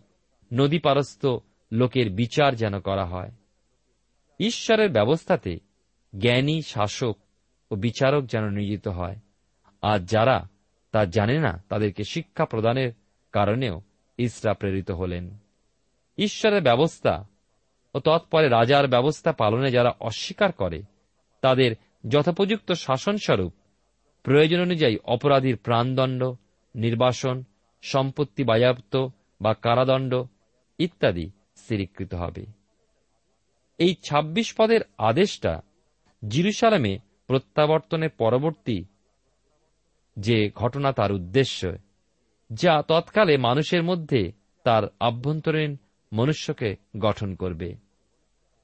নদী 0.53 0.79
পারস্থ 0.79 1.27
লোকের 1.73 2.11
বিচার 2.11 2.55
যেন 2.55 2.81
করা 2.81 3.05
হয়। 3.05 3.31
ঈশ্বরের 4.41 4.91
ব্যবস্থাতে 4.91 5.66
জ্ঞানী, 6.19 6.63
শাসক 6.63 7.17
ও 7.71 7.75
বিচারক 7.75 8.25
যেন 8.25 8.51
নিয়োজিত 8.51 8.89
হয়। 8.89 9.17
আর 9.83 9.99
যারা 9.99 10.49
তা 10.93 11.05
জানে 11.05 11.39
না, 11.39 11.63
তাদেরকে 11.69 12.05
শিক্ষা 12.05 12.45
প্রদানের 12.45 12.93
কারণেও 13.33 13.83
ইসরা 14.19 14.55
প্রেরিত 14.55 14.91
হলেন। 14.91 15.39
ঈশ্বরের 16.19 16.63
ব্যবস্থা 16.63 17.27
ও 17.95 18.01
তৎপরে 18.01 18.49
রাজার 18.49 18.89
ব্যবস্থা 18.89 19.33
পালনে 19.33 19.71
যারা 19.71 19.95
অস্বীকার 20.01 20.53
করে, 20.53 20.83
তাদের 21.41 21.77
যথোপযুক্ত 22.09 22.73
শাসনস্বরূপ 22.73 23.53
প্রয়োজন 24.23 24.61
অনুযায়ী 24.61 24.97
অপরাধীর 25.05 25.57
প্রাণদণ্ড, 25.57 26.25
নির্বাসন, 26.75 27.45
সম্পত্তি 27.83 28.45
বায়াপ্ত 28.45 29.07
বা 29.41 29.55
কারাদণ্ড 29.55 30.23
ইত্যাদি 30.79 31.31
স্থিরীকৃত 31.57 32.15
হবে। 32.15 32.47
এই 33.79 33.95
২৬ 33.95 34.55
পদের 34.59 34.81
আদেশটা 34.99 35.63
জিরুসালামে 36.29 36.99
প্রত্যাবর্তনের 37.27 38.11
পরবর্তী 38.11 38.85
যে 40.17 40.51
ঘটনা 40.55 40.93
তার 40.93 41.13
উদ্দেশ্য, 41.13 41.73
যা 42.53 42.83
তৎকালে 42.83 43.37
মানুষের 43.37 43.83
মধ্যে 43.83 44.33
তার 44.65 44.83
আভ্যন্তরীণ 45.01 45.77
মনুষ্যকে 46.13 46.77
গঠন 46.99 47.35
করবে। 47.35 47.75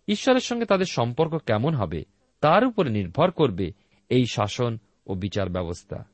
ঈশ্বরের 0.08 0.40
সঙ্গে 0.40 0.64
তাদের 0.64 0.86
সম্পর্ক 0.90 1.34
কেমন 1.34 1.74
হবে, 1.74 2.04
তার 2.40 2.66
উপরে 2.66 2.90
নির্ভর 2.90 3.30
করবে 3.30 3.72
এই 4.08 4.24
শাসন 4.26 4.78
ও 5.06 5.14
বিচার 5.14 5.48
ব্যবস্থা। 5.48 6.04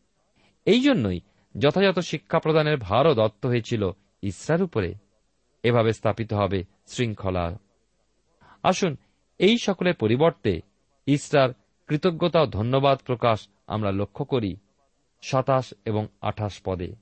এই 0.65 0.81
জন্যই 0.81 1.21
যথাযথ 1.59 1.99
শিক্ষা 1.99 2.39
প্রদানের 2.39 2.77
ভারও 2.77 3.15
দত্ত 3.15 3.47
হয়েছিল 3.47 3.91
ইসরার 4.23 4.63
উপরে। 4.63 4.95
এভাবে 5.63 5.93
স্থাপিত 5.93 6.33
হবে 6.33 6.65
শৃঙ্খলা। 6.87 7.59
আসুন, 8.63 8.97
এই 9.39 9.57
সকলের 9.63 9.95
পরিবর্তে 9.95 10.61
ইসরার 11.09 11.51
কৃতজ্ঞতা 11.87 12.41
ও 12.41 12.47
ধন্যবাদ 12.47 12.99
প্রকাশ 13.07 13.49
আমরা 13.67 13.93
লক্ষ্য 13.93 14.25
করি 14.25 14.57
সাতাশ 15.23 15.75
এবং 15.85 16.07
আঠাশ 16.21 16.61
পদে। 16.65 16.95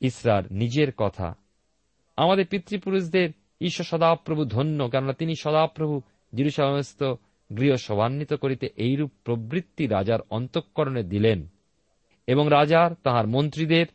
ইসরার 0.00 0.42
নিজের 0.50 0.92
কথা। 0.92 1.34
আমাদের 2.16 2.46
পিতৃপুরুষদের 2.46 3.30
ঈশ্বর 3.60 3.84
সদাপ্রভু 3.84 4.44
ধন্য, 4.44 4.88
কেননা 4.88 5.12
তিনি 5.12 5.34
সদাপ্রভু 5.40 6.00
জিরুসামস্ত 6.34 7.14
গৃহ 7.58 7.74
সভান্বিত 7.74 8.34
করিতে 8.34 8.68
এইরূপ 8.76 9.10
প্রবৃত্তি 9.24 9.86
রাজার 9.86 10.18
অন্তঃকরণে 10.30 11.02
দিলেন 11.02 11.48
এবং 12.26 12.46
রাজার 12.50 12.90
তাহার 13.02 13.26
মন্ত্রীদের 13.26 13.86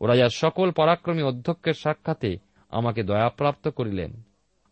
ও 0.00 0.06
রাজার 0.06 0.28
সকল 0.28 0.70
পরাক্রমী 0.70 1.22
অধ্যক্ষের 1.22 1.74
সাক্ষাতে 1.74 2.36
আমাকে 2.70 3.02
দয়াপ্রাপ্ত 3.02 3.68
করিলেন। 3.68 4.22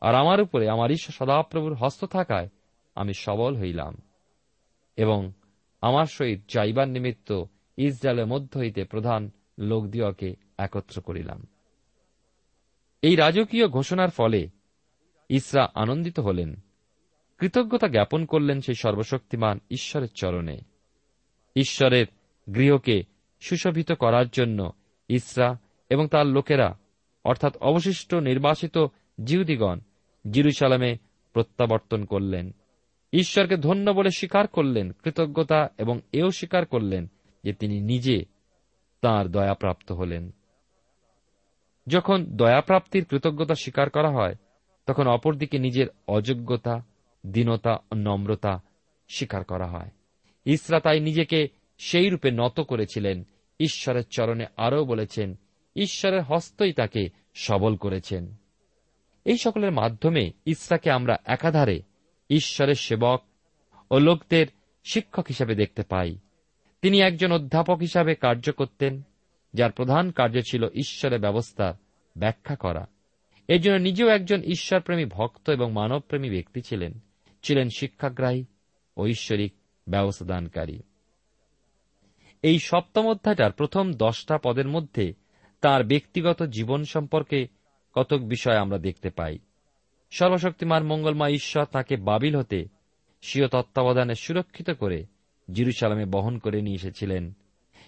আর 0.01 0.15
আমার 0.15 0.41
উপরে, 0.41 0.69
আমার 0.69 0.91
ঈশ্বর 0.91 1.27
সদাপ্রভুর 1.27 1.75
হস্ত 1.75 2.05
থাকায় 2.05 2.49
আমি 2.97 3.15
সবল 3.15 3.57
হইলাম 3.57 4.03
এবং 4.97 5.33
আমার 5.81 6.05
সহিত 6.05 6.41
যাইবার 6.49 6.89
নিমিত্ত 6.89 7.45
ইসরায়েলের 7.77 8.27
মধ্য 8.27 8.59
হইতে 8.59 8.85
প্রধান 8.85 9.31
লোকদিওকে 9.59 10.35
একত্র 10.59 11.03
করিলাম। 11.03 11.47
এই 13.03 13.17
রাজকীয় 13.17 13.69
ঘোষণার 13.69 14.11
ফলে 14.11 14.49
ইসরা 15.29 15.69
আনন্দিত 15.75 16.21
হলেন, 16.21 16.57
কৃতজ্ঞতা 17.39 17.89
জ্ঞাপন 17.89 18.25
করলেন 18.25 18.61
সেই 18.61 18.75
সর্বশক্তিমান 18.75 19.61
ঈশ্বরের 19.71 20.09
চরণে। 20.15 20.59
ঈশ্বরের 21.57 22.07
গৃহকে 22.55 23.03
সুশোভিত 23.41 23.93
করার 23.93 24.29
জন্য 24.29 24.73
ইসরা 25.09 25.59
এবং 25.91 26.09
তার 26.09 26.27
লোকেরা, 26.27 26.79
অর্থাৎ 27.25 27.57
অবশিষ্ট 27.57 28.15
নির্বাসিত 28.15 28.87
জিহুদিগণ, 29.25 29.81
জিরুসালামে 30.31 30.97
প্রত্যাবর্তন 31.33 32.05
করলেন। 32.05 32.55
ঈশ্বরকে 33.17 33.57
ধন্য 33.57 33.91
বলে 33.91 34.11
স্বীকার 34.11 34.47
করলেন, 34.47 34.93
কৃতজ্ঞতা 34.93 35.69
এবং 35.79 36.01
এও 36.13 36.31
স্বীকার 36.31 36.67
করলেন 36.67 37.11
যে 37.45 37.53
তিনি 37.53 37.81
নিজে 37.81 38.25
তাঁর 39.01 39.29
দয়াপ্রাপ্ত 39.29 39.93
হলেন। 39.93 40.31
যখন 41.87 42.25
দয়াপ্রাপ্তির 42.25 43.05
কৃতজ্ঞতা 43.05 43.55
স্বীকার 43.55 43.91
করা 43.91 44.11
হয়, 44.11 44.35
তখন 44.87 45.07
অপরদিকে 45.07 45.59
নিজের 45.59 45.87
অযোগ্যতা, 46.09 46.85
দীনতা, 47.27 47.79
নম্রতা 47.97 48.63
স্বীকার 49.09 49.45
করা 49.45 49.67
হয়। 49.67 49.91
ইসরা 50.45 50.81
তাই 50.81 51.01
নিজেকে 51.01 51.49
সেই 51.79 52.09
রূপে 52.09 52.31
নত 52.31 52.61
করেছিলেন, 52.61 53.25
ঈশ্বরের 53.61 54.05
চরণে 54.11 54.47
আরও 54.57 54.85
বলেছেন, 54.85 55.39
ঈশ্বরের 55.77 56.23
হস্তই 56.23 56.73
তাকে 56.73 57.09
সবল 57.35 57.77
করেছেন। 57.77 58.35
এই 59.25 59.39
সকলের 59.39 59.73
মাধ্যমে 59.73 60.33
ইসরাকে 60.45 60.91
আমরা 60.91 61.17
একাধারে 61.25 61.83
ঈশ্বরের 62.31 62.75
সেবক 62.75 63.23
ও 63.91 63.99
লোকদের 63.99 64.47
শিক্ষক 64.85 65.25
হিসাবে 65.29 65.55
দেখতে 65.55 65.83
পাই। 65.83 66.19
তিনি 66.83 67.01
একজন 67.01 67.33
অধ্যাপক 67.33 67.79
হিসাবে 67.79 68.15
কার্য 68.15 68.53
করতেন, 68.53 69.03
যার 69.55 69.73
প্রধান 69.73 70.11
কার্য 70.11 70.41
ছিল 70.51 70.69
ঈশ্বরের 70.75 71.21
ব্যবস্থা 71.21 71.79
ব্যাখ্যা 72.19 72.57
করা। 72.57 72.87
এর 73.49 73.61
জন্য 73.61 73.77
নিজেও 73.77 74.09
একজন 74.09 74.43
ঈশ্বরপ্রেমী 74.43 75.05
ভক্ত 75.05 75.51
এবং 75.51 75.73
মানবপ্রেমী 75.73 76.31
ব্যক্তি 76.31 76.63
ছিলেন 76.63 76.93
ছিলেন 77.43 77.69
শিক্ষাগ্রাহী 77.77 78.45
ও 78.97 79.07
ঈশ্বরিক 79.07 79.55
ব্যবস্থাদানকারী। 79.89 80.81
এই 82.43 82.59
সপ্তম 82.59 83.07
অধ্যায়টার 83.07 83.53
প্রথম 83.53 83.93
দশটা 83.93 84.39
পদের 84.39 84.69
মধ্যে 84.69 85.15
তার 85.61 85.85
ব্যক্তিগত 85.85 86.43
জীবন 86.43 86.85
সম্পর্কে 86.85 87.47
কতক 87.93 88.19
বিষয় 88.19 88.57
আমরা 88.57 88.79
দেখতে 88.79 89.11
পাই। 89.11 89.39
সর্বশক্তিমান 90.11 90.87
মঙ্গলময় 90.87 91.31
ঈশ্বর 91.31 91.65
তাকে 91.65 91.97
বাবিল 91.97 92.37
হতে 92.37 92.65
স্বীয় 93.23 93.49
তত্ত্বাবধানে 93.49 94.15
সুরক্ষিত 94.15 94.71
করে 94.71 95.07
জিরুসালামে 95.53 96.05
বহন 96.05 96.39
করে 96.39 96.63
নিয়ে 96.63 96.75
এসেছিলেন। 96.75 97.33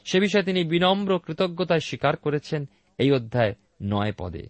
সে 0.05 0.21
বিষয়ে 0.21 0.43
তিনি 0.43 0.65
বিনম্র 0.65 1.19
কৃতজ্ঞতায় 1.19 1.81
স্বীকার 1.81 2.17
করেছেন 2.17 2.69
এই 2.99 3.13
অধ্যায় 3.13 3.55
নয় 3.83 4.13
পদে। 4.19 4.49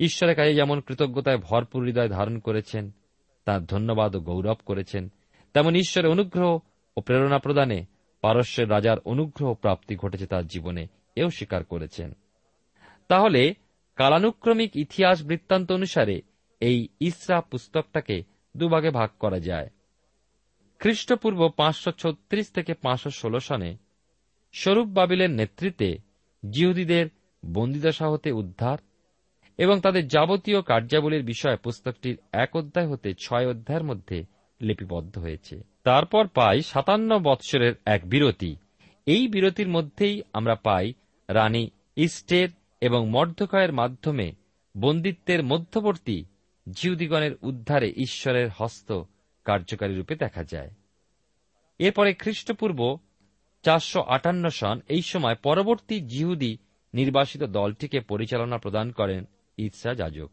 ঈশ্বরের 0.00 0.36
কাজে 0.36 0.54
যেমন 0.54 0.80
কৃতজ্ঞতায় 0.80 1.38
ভরপুর 1.38 1.84
হৃদয় 1.84 2.08
ধারণ 2.08 2.38
করেছেন, 2.38 2.90
তার 3.44 3.64
ধন্যবাদ 3.64 4.16
ও 4.16 4.20
গৌরব 4.20 4.56
করেছেন, 4.66 5.12
তেমন 5.54 5.74
ঈশ্বরের 5.74 6.10
অনুগ্রহ 6.10 6.58
ও 6.96 7.00
প্রেরণা 7.00 7.38
প্রদানে 7.38 7.84
পারস্যের 8.20 8.70
রাজার 8.70 8.98
অনুগ্রহ 9.04 9.54
প্রাপ্তি 9.54 9.96
ঘটেছে 9.96 10.26
তার 10.26 10.46
জীবনে, 10.46 10.86
এও 11.16 11.30
স্বীকার 11.30 11.64
করেছেন। 11.64 12.12
তাহলে 13.08 13.54
কালানুক্রমিক 13.96 14.76
ইতিহাস 14.76 15.22
বৃত্তান্ত 15.22 15.72
অনুসারে 15.72 16.22
এই 16.64 16.88
ইসরা 17.00 17.40
পুস্তকটাকে 17.40 18.16
দুভাগে 18.56 18.90
ভাগ 18.90 19.10
করা 19.20 19.38
যায়। 19.40 19.68
খ্রিস্টপূর্ব 20.78 21.40
পাঁচশো 21.56 21.90
ছত্রিশ 21.90 22.46
থেকে 22.50 22.72
পাঁচশো 22.74 23.10
ষোলো 23.10 23.40
সনে 23.40 23.76
স্বরূপ 24.52 24.88
বাবিলের 24.88 25.30
নেতৃত্বে 25.30 25.90
জিহুদীদের 26.50 27.06
বন্দিদশা 27.42 28.06
হতে 28.08 28.30
উদ্ধার 28.32 28.78
এবং 29.58 29.80
তাদের 29.80 30.08
যাবতীয় 30.08 30.62
কার্যাবলীর 30.62 31.24
বিষয়ে 31.24 31.56
পুস্তকটির 31.56 32.16
এক 32.32 32.56
অধ্যায় 32.56 32.88
হতে 32.88 33.14
ছয় 33.14 33.46
অধ্যায়ের 33.46 33.84
মধ্যে 33.84 34.18
লিপিবদ্ধ 34.60 35.18
হয়েছে। 35.18 35.56
তারপর 35.84 36.26
পাই 36.28 36.62
সাতান্ন 36.62 37.18
বৎসরের 37.18 37.74
এক 37.86 38.00
বিরতি। 38.04 38.56
এই 39.06 39.28
বিরতির 39.28 39.68
মধ্যেই 39.68 40.22
আমরা 40.32 40.54
পাই 40.54 40.92
রানী 41.28 41.64
ইস্টের 41.96 42.48
এবং 42.80 43.00
মর্ধকয়ের 43.10 43.72
মাধ্যমে 43.72 44.32
বন্দিত্বের 44.74 45.44
মধ্যবর্তী 45.44 46.24
জিউদিগণের 46.70 47.32
উদ্ধারে 47.42 47.92
ঈশ্বরের 47.96 48.48
হস্ত 48.56 49.02
কার্যকারী 49.44 49.94
রূপে 49.94 50.14
দেখা 50.14 50.44
যায়। 50.44 50.70
এরপরে 51.78 52.14
খ্রিস্টপূর্ব 52.14 52.98
চারশো 53.62 54.00
আটান্ন 54.00 54.48
সন 54.48 54.80
এই 54.88 55.02
সময় 55.02 55.34
পরবর্তী 55.34 56.00
জিহুদি 56.00 56.58
নির্বাসিত 56.94 57.42
দলটিকে 57.42 58.00
পরিচালনা 58.00 58.58
প্রদান 58.58 58.90
করেন 58.90 59.24
ইসরা 59.56 59.94
যাজক। 59.94 60.30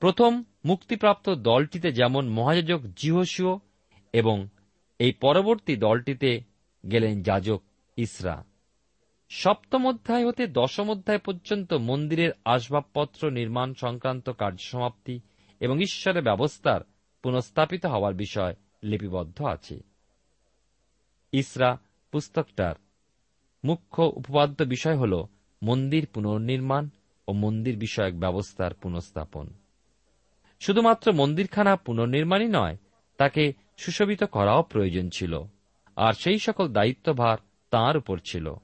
প্রথম 0.00 0.44
মুক্তিপ্রাপ্ত 0.64 1.34
দলটিতে 1.34 1.92
যেমন 1.92 2.28
মহাযাজক 2.28 2.80
জিহসিও 2.96 3.60
এবং 4.12 4.48
এই 4.98 5.12
পরবর্তী 5.12 5.76
দলটিতে 5.76 6.40
গেলেন 6.90 7.22
যাজক 7.22 7.62
ইসরা। 7.96 8.44
সপ্তম 9.28 9.86
অধ্যায় 9.86 10.28
হতে 10.28 10.46
দশম 10.46 10.90
অধ্যায় 10.90 11.18
পর্যন্ত 11.18 11.72
মন্দিরের 11.72 12.30
আসবাবপত্র 12.44 13.30
নির্মাণ 13.30 13.74
সংক্রান্ত 13.74 14.30
কার্য 14.30 14.58
সমাপ্তি 14.60 15.20
এবং 15.60 15.80
ঈশ্বরের 15.80 16.22
ব্যবস্থার 16.22 16.80
পুনঃস্থাপিত 17.22 17.86
হওয়ার 17.86 18.14
বিষয় 18.14 18.56
লিপিবদ্ধ 18.82 19.42
আছে। 19.42 19.80
ইসরা 21.32 21.78
পুস্তকটার 22.10 22.74
মুখ্য 23.64 24.02
উপপাদ্য 24.02 24.64
বিষয় 24.64 24.96
হল 24.96 25.26
মন্দির 25.62 26.06
পুনর্নির্মাণ 26.06 26.88
ও 27.28 27.32
মন্দির 27.32 27.78
বিষয়ক 27.78 28.14
ব্যবস্থার 28.14 28.74
পুনঃস্থাপন। 28.74 29.46
শুধুমাত্র 30.60 31.12
মন্দিরখানা 31.12 31.76
পুনর্নির্মাণই 31.76 32.48
নয়, 32.48 32.76
তাকে 33.16 33.52
সুশোভিত 33.76 34.24
করাও 34.24 34.62
প্রয়োজন 34.62 35.08
ছিল, 35.08 35.42
আর 35.96 36.12
সেই 36.12 36.38
সকল 36.38 36.72
দায়িত্বভার 36.72 37.38
তাঁর 37.70 37.96
উপর 37.96 38.18
ছিল। 38.30 38.54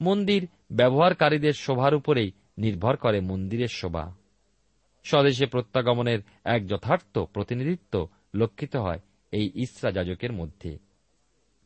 মন্দির 0.00 0.48
ব্যবহারকারীদের 0.72 1.52
শোভার 1.52 1.94
উপরেই 1.94 2.32
নির্ভর 2.58 2.96
করে 2.96 3.20
মন্দিরের 3.20 3.68
শোভা। 3.68 4.21
স্বদেশে 5.02 5.46
প্রত্যাগমনের 5.46 6.18
এক 6.44 6.66
যথার্থ 6.66 7.18
প্রতিনিধিত্ব 7.18 8.08
লক্ষিত 8.34 8.76
হয় 8.76 9.00
এই 9.32 9.50
ইসরা 9.54 9.90
যাজকের 9.90 10.32
মধ্যে। 10.32 10.78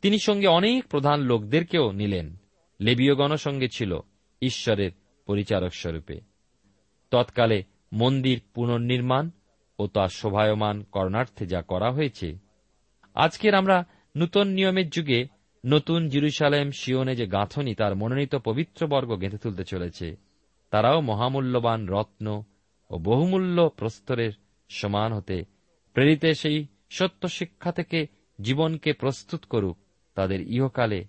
তিনি 0.02 0.18
সঙ্গে 0.18 0.46
অনেক 0.46 0.86
প্রধান 0.86 1.20
লোকদেরকেও 1.20 1.92
নিলেন। 1.92 2.36
লেবীয়গণ 2.80 3.36
সঙ্গে 3.36 3.68
ছিল 3.68 3.98
ঈশ্বরের 4.42 4.90
পরিচারক 5.26 5.74
স্বরূপে। 5.74 6.20
তৎকালে 7.10 7.62
মন্দির 7.92 8.40
পুনর্নির্মাণ 8.54 9.30
ও 9.78 9.86
তার 9.86 10.08
শোভায়মান 10.08 10.82
করণার্থে 10.82 11.46
যা 11.46 11.62
করা 11.62 11.90
হয়েছে, 11.90 12.38
আজকের 13.14 13.54
আমরা 13.54 13.84
নূতন 14.16 14.48
নিয়মের 14.48 14.90
যুগে 14.90 15.26
নতুন 15.66 16.08
জিরুসালেম 16.08 16.70
শিওনে 16.70 17.16
যে 17.16 17.26
গাঁথনি 17.26 17.74
তার 17.74 17.96
মনোনীত 17.96 18.34
পবিত্রবর্গ 18.34 19.20
গেঁথে 19.20 19.38
তুলতে 19.38 19.64
চলেছে, 19.64 20.16
তারাও 20.70 21.00
মহামূল্যবান 21.00 21.88
রত্ন 21.88 22.42
ও 22.90 22.98
বহুমূল্য 22.98 23.68
প্রস্তরের 23.68 24.32
সমান 24.68 25.12
হতে 25.12 25.44
প্রেরিতে 25.94 26.34
সেই 26.34 26.66
সত্য 26.90 27.28
শিক্ষা 27.28 27.72
থেকে 27.72 28.06
জীবনকে 28.40 28.92
প্রস্তুত 28.92 29.44
করুক 29.44 29.76
তাদের 30.14 30.40
ইহকালে। 30.40 31.04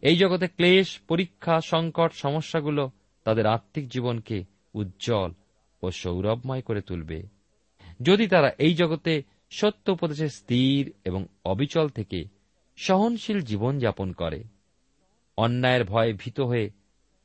এই 0.00 0.16
জগতে 0.16 0.48
ক্লেশ, 0.48 0.98
পরীক্ষা, 1.08 1.60
সংকট, 1.60 2.12
সমস্যাগুলো 2.12 2.90
তাদের 3.24 3.46
আত্মিক 3.46 3.88
জীবনকে 3.88 4.44
উজ্জ্বল 4.74 5.32
ও 5.82 5.90
সৌরভময় 5.90 6.62
করে 6.62 6.80
তুলবে। 6.80 7.22
যদি 8.02 8.26
তারা 8.26 8.50
এই 8.58 8.74
জগতে 8.74 9.22
সত্য 9.50 9.90
উপদেশে 9.90 10.28
স্থির 10.28 10.92
এবং 11.04 11.26
অবিচল 11.44 11.88
থেকে 11.88 12.24
সহনশীল 12.76 13.40
জীবন 13.40 13.78
যাপন 13.78 14.12
করে, 14.12 14.44
অন্যায়ের 15.36 15.84
ভয়ে 15.84 16.12
ভীত 16.12 16.40
হয়ে 16.40 16.70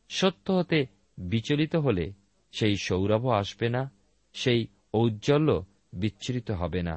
সত্য 0.09 0.51
হতে 0.51 0.85
বিচলিত 1.17 1.75
হলে 1.75 2.13
সেই 2.53 2.75
সৌরভ 2.77 3.23
আসবে 3.41 3.67
না, 3.69 3.81
সেই 4.35 4.61
ঔজ্জ্বল্য 4.93 5.49
বিচ্ছুরিত 5.93 6.49
হবে 6.51 6.81
না। 6.89 6.95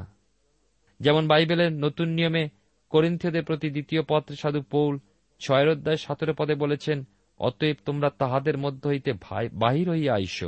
যেমন 1.00 1.22
বাইবেলের 1.28 1.72
নতুন 1.84 2.08
নিয়মে 2.08 2.44
করিন্থীয়দের 2.92 3.44
প্রতি 3.44 3.68
দ্বিতীয় 3.70 4.02
পত্রে 4.08 4.36
সাধু 4.36 4.60
পৌল 4.70 4.94
ছয়ের 5.40 5.68
অধ্যায় 5.68 5.96
সতেরো 5.96 6.32
পদে 6.38 6.54
বলেছেন, 6.54 6.98
অতএব 7.40 7.76
তোমরা 7.84 8.08
তাহাদের 8.18 8.56
মধ্য 8.58 8.82
হইতে 8.88 9.10
বাহির 9.54 9.86
হইয়া 9.90 10.14
আইস 10.14 10.38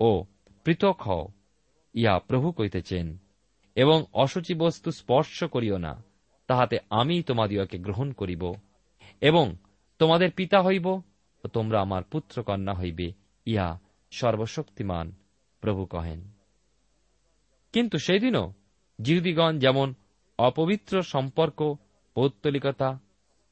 ও 0.00 0.10
পৃথক 0.64 0.96
হও, 1.00 1.24
ইহা 1.94 2.14
প্রভু 2.18 2.48
কইতেছেন, 2.52 3.06
এবং 3.76 3.98
অসুচি 4.12 4.54
বস্তু 4.54 4.88
স্পর্শ 4.90 5.38
করিও 5.44 5.78
না, 5.78 5.92
তাহাতে 6.48 6.76
আমি 6.90 7.16
তোমাদিওকে 7.22 7.78
গ্রহণ 7.78 8.08
করিব 8.12 8.42
এবং 9.20 9.46
তোমাদের 10.00 10.30
পিতা 10.30 10.58
হইব 10.62 10.86
ও 11.44 11.46
তোমরা 11.52 11.78
আমার 11.80 12.02
পুত্র 12.12 12.36
কন্যা 12.42 12.74
হইবে, 12.74 13.06
ইহা 13.46 13.70
সর্বশক্তিমান, 14.10 15.12
প্রভু 15.60 15.86
কহেন। 15.86 16.30
কিন্তু 17.72 17.98
সেদিনও 17.98 18.52
জিহুদিগণ 19.02 19.58
যেমন 19.58 19.94
অপবিত্র 20.38 21.02
সম্পর্ক, 21.02 21.76
পৌত্তলিকতা 22.14 22.98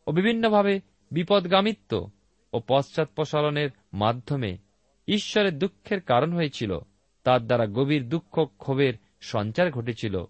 ও 0.06 0.12
বিভিন্নভাবে 0.12 0.80
বিপদগামিত্ব 1.10 2.10
ও 2.52 2.60
পশ্চাৎপসরণের 2.68 3.70
মাধ্যমে 3.92 4.58
ঈশ্বরের 5.08 5.58
দুঃখের 5.58 6.00
কারণ 6.00 6.32
হয়েছিল, 6.32 6.78
তার 7.24 7.46
দ্বারা 7.46 7.66
গভীর 7.66 8.08
দুঃখ 8.08 8.44
ক্ষোভের 8.58 8.94
সঞ্চার 9.20 9.70
ঘটেছিল। 9.70 10.24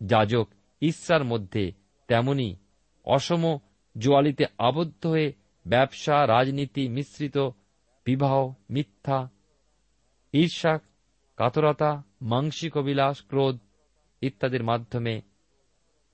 যাজক 0.00 0.48
ইসরার 0.80 1.24
মধ্যে 1.24 1.72
তেমনি 2.06 2.56
অসম 3.04 3.58
জোয়ালিতে 3.98 4.44
আবদ্ধ 4.58 5.06
হয়ে 5.06 5.32
ব্যবসা, 5.66 6.26
রাজনীতি, 6.26 6.88
মিশ্রিত 6.88 7.38
বিবাহ, 8.04 8.54
মিথ্যা 8.70 9.30
ঈর্ষা 10.34 10.78
কাতরতা, 11.36 12.02
মাংসিক 12.22 12.76
অবিলাস 12.76 13.22
ক্রোধ 13.28 13.58
ইত্যাদির 14.20 14.62
মাধ্যমে 14.62 15.20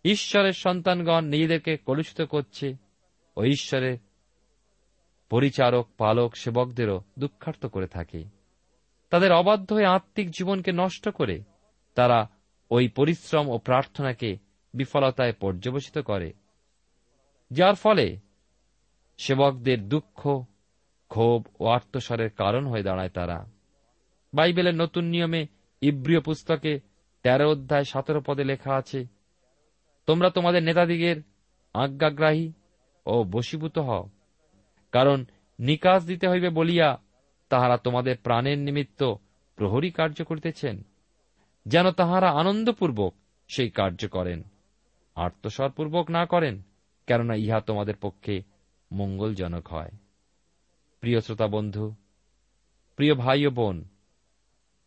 ঈশ্বরের 0.04 0.52
সন্তানগণ 0.52 1.24
নিজেদেরকে 1.24 1.76
কলুষিত 1.76 2.22
করছে 2.22 2.74
ও 3.36 3.44
ঈশ্বরের 3.44 3.98
পরিচারক, 5.30 5.88
পালক, 5.98 6.36
সেবকদেরও 6.36 7.02
দুঃখার্থ 7.18 7.66
করে 7.66 7.86
থাকে। 7.86 8.24
তাদের 9.10 9.32
অবাধ্য 9.32 9.72
হয়ে 9.72 9.86
আত্মিক 9.86 10.30
জীবনকে 10.30 10.72
নষ্ট 10.72 11.08
করে 11.08 11.42
তারা 11.94 12.28
ওই 12.70 12.88
পরিশ্রম 12.88 13.48
ও 13.48 13.58
প্রার্থনাকে 13.58 14.38
বিফলতায় 14.74 15.32
পর্যবেসিত 15.32 15.98
করে। 15.98 16.32
যার 17.50 17.74
ফলে 17.74 18.18
সেবকদের 19.18 19.88
দুঃখ, 19.88 20.44
ক্ষোভ 21.08 21.46
ও 21.60 21.66
আত্মস্বরের 21.66 22.30
কারণ 22.30 22.66
হয়ে 22.66 22.82
দাঁড়ায় 22.82 23.08
তারা। 23.08 23.59
বাইবেলের 24.32 24.76
নতুন 24.82 25.04
নিয়মে 25.04 25.42
ইব্রিয় 25.82 26.20
পুস্তকে 26.20 26.72
তেরো 27.24 27.46
অধ্যায় 27.50 27.86
সতেরো 27.92 28.20
পদে 28.26 28.44
লেখা 28.44 28.72
আছে, 28.76 29.00
তোমরা 30.08 30.28
তোমাদের 30.30 30.62
নেতাদিগের 30.62 31.18
আজ্ঞাগ্রাহী 31.74 32.46
ও 33.06 33.14
বশীভূত 33.24 33.76
হও, 33.78 34.04
কারণ 34.92 35.18
নিকাশ 35.58 36.00
দিতে 36.04 36.26
হইবে 36.28 36.50
বলিয়া 36.50 36.88
তাহারা 37.50 37.76
তোমাদের 37.76 38.16
প্রাণের 38.16 38.58
নিমিত্ত 38.58 39.00
প্রহরী 39.58 39.90
কার্য 39.90 40.18
করিতেছেন, 40.24 40.76
যেন 41.66 41.86
তাহারা 41.90 42.28
আনন্দপূর্বক 42.30 43.12
সেই 43.50 43.70
কার্য 43.70 44.00
করেন 44.08 44.40
আত্মস্বরপূর্বক 45.16 46.06
না 46.10 46.22
করেন, 46.26 46.54
কেননা 47.08 47.34
ইহা 47.34 47.58
তোমাদের 47.60 47.96
পক্ষে 48.00 48.34
মঙ্গলজনক 48.90 49.64
হয়। 49.68 49.92
প্রিয় 51.02 51.18
শ্রোতা 51.20 51.46
বন্ধু, 51.46 51.84
প্রিয় 52.98 53.14
ভাই 53.14 53.40
ও 53.46 53.50
বোন 53.50 53.76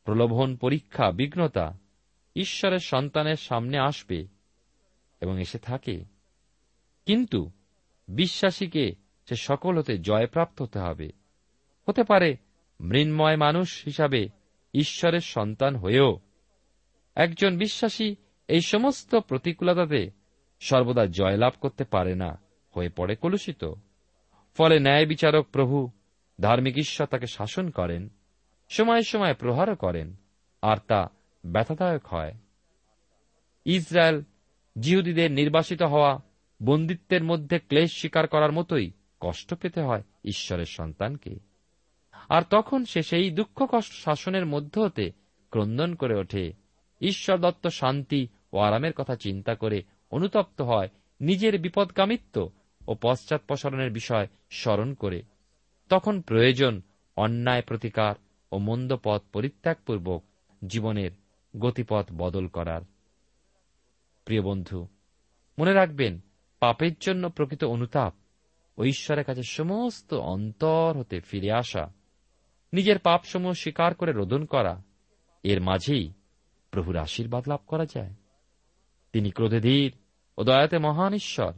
প্রলোভন, 0.03 0.55
পরীক্ষা, 0.55 1.11
বিঘ্নতা 1.11 1.77
ঈশ্বরের 2.35 2.79
সন্তানের 2.79 3.35
সামনে 3.35 3.77
আসবে 3.77 4.27
এবং 5.21 5.41
এসে 5.41 5.59
থাকে। 5.59 6.05
কিন্তু 7.05 7.51
বিশ্বাসীকে 8.07 8.95
সে 9.25 9.35
সকল 9.35 9.77
হতে 9.77 9.97
জয়প্রাপ্ত 9.97 10.61
হতে 10.61 10.79
হবে। 10.79 11.11
হতে 11.89 12.03
পারে 12.03 12.37
মৃন্ময় 12.81 13.37
মানুষ 13.37 13.85
হিসাবে 13.85 14.29
ঈশ্বরের 14.73 15.19
সন্তান 15.19 15.75
হয়েও 15.75 16.19
একজন 17.15 17.57
বিশ্বাসী 17.57 18.15
এই 18.47 18.61
সমস্ত 18.61 19.15
প্রতিকূলতাতে 19.15 20.11
সর্বদা 20.59 21.05
জয়লাভ 21.05 21.53
করতে 21.61 21.83
পারে 21.83 22.15
না, 22.15 22.39
হয়ে 22.75 22.89
পড়ে 22.89 23.15
কলুষিত। 23.15 23.73
ফলে 24.57 24.79
ন্যায় 24.79 25.05
বিচারক 25.05 25.47
প্রভু 25.51 25.89
ধার্মিক 26.41 26.77
ঈশ্বর 26.77 27.07
তাকে 27.07 27.27
শাসন 27.27 27.69
করেন। 27.69 28.09
সময় 28.73 29.01
সময় 29.01 29.33
প্রহারও 29.33 29.75
করেন, 29.75 30.15
আর 30.61 30.77
তা 30.87 31.09
ব্যথাদায়ক 31.45 32.05
হয়। 32.05 32.33
ইসরায়েল 33.65 34.23
জিহুদীদের 34.79 35.31
নির্বাসিত 35.31 35.81
হওয়া 35.81 36.19
বন্দিত্বের 36.63 37.23
মধ্যে 37.23 37.59
ক্লেশ 37.59 37.91
স্বীকার 37.97 38.27
করার 38.27 38.51
মতোই 38.51 38.91
কষ্ট 39.19 39.53
পেতে 39.53 39.81
হয় 39.81 40.03
ঈশ্বরের 40.25 40.65
সন্তানকে। 40.65 41.39
আর 42.29 42.41
তখন 42.49 42.85
সে 42.85 43.01
সেই 43.01 43.31
দুঃখ 43.31 43.65
কষ্ট 43.71 43.93
শাসনের 43.93 44.45
মধ্য 44.45 44.79
হতে 44.79 45.11
ক্রন্দন 45.49 45.95
করে 45.95 46.15
ওঠে। 46.15 46.53
ঈশ্বর 47.01 47.37
দত্ত 47.37 47.67
শান্তি 47.67 48.27
ও 48.53 48.59
আরামের 48.59 48.93
কথা 48.93 49.15
চিন্তা 49.15 49.55
করে 49.55 49.83
অনুতপ্ত 50.11 50.61
হয়, 50.61 50.89
নিজের 51.21 51.59
বিপদগামিত্ব 51.59 52.51
ও 52.87 52.95
পশ্চাৎপসরণের 53.01 53.91
বিষয় 53.91 54.27
স্মরণ 54.49 54.93
করে। 54.93 55.23
তখন 55.89 56.21
প্রয়োজন 56.21 56.81
অন্যায় 57.15 57.61
প্রতিকার 57.61 58.15
ও 58.53 58.57
মন্দ 58.57 58.95
পথ 59.03 59.21
পরিত্যাগপূর্বক 59.33 60.23
জীবনের 60.67 61.11
গতিপথ 61.59 62.05
বদল 62.17 62.47
করার। 62.47 62.81
প্রিয় 64.25 64.41
বন্ধু, 64.41 64.87
মনে 65.59 65.73
রাখবেন, 65.73 66.19
পাপের 66.59 66.91
জন্য 66.99 67.29
প্রকৃত 67.29 67.63
অনুতাপ 67.63 68.13
ও 68.77 68.83
ঈশ্বরের 68.83 69.23
কাছে 69.23 69.43
সমস্ত 69.43 70.13
অন্তর 70.13 70.93
হতে 70.97 71.19
ফিরে 71.19 71.51
আসা, 71.51 71.93
নিজের 72.73 72.99
পাপসমূহ 72.99 73.51
স্বীকার 73.51 73.95
করে 73.95 74.11
রোদন 74.11 74.45
করা, 74.45 74.81
এর 75.43 75.61
মাঝেই 75.61 76.13
প্রভুর 76.71 76.97
আশীর্বাদ 76.97 77.49
লাভ 77.49 77.59
করা 77.67 77.85
যায়। 77.85 78.13
তিনি 79.13 79.31
ক্রোধে 79.31 79.59
ধীর 79.59 79.93
ও 80.37 80.43
দয়াতে 80.43 80.77
মহান 80.77 81.13
ঈশ্বর। 81.13 81.53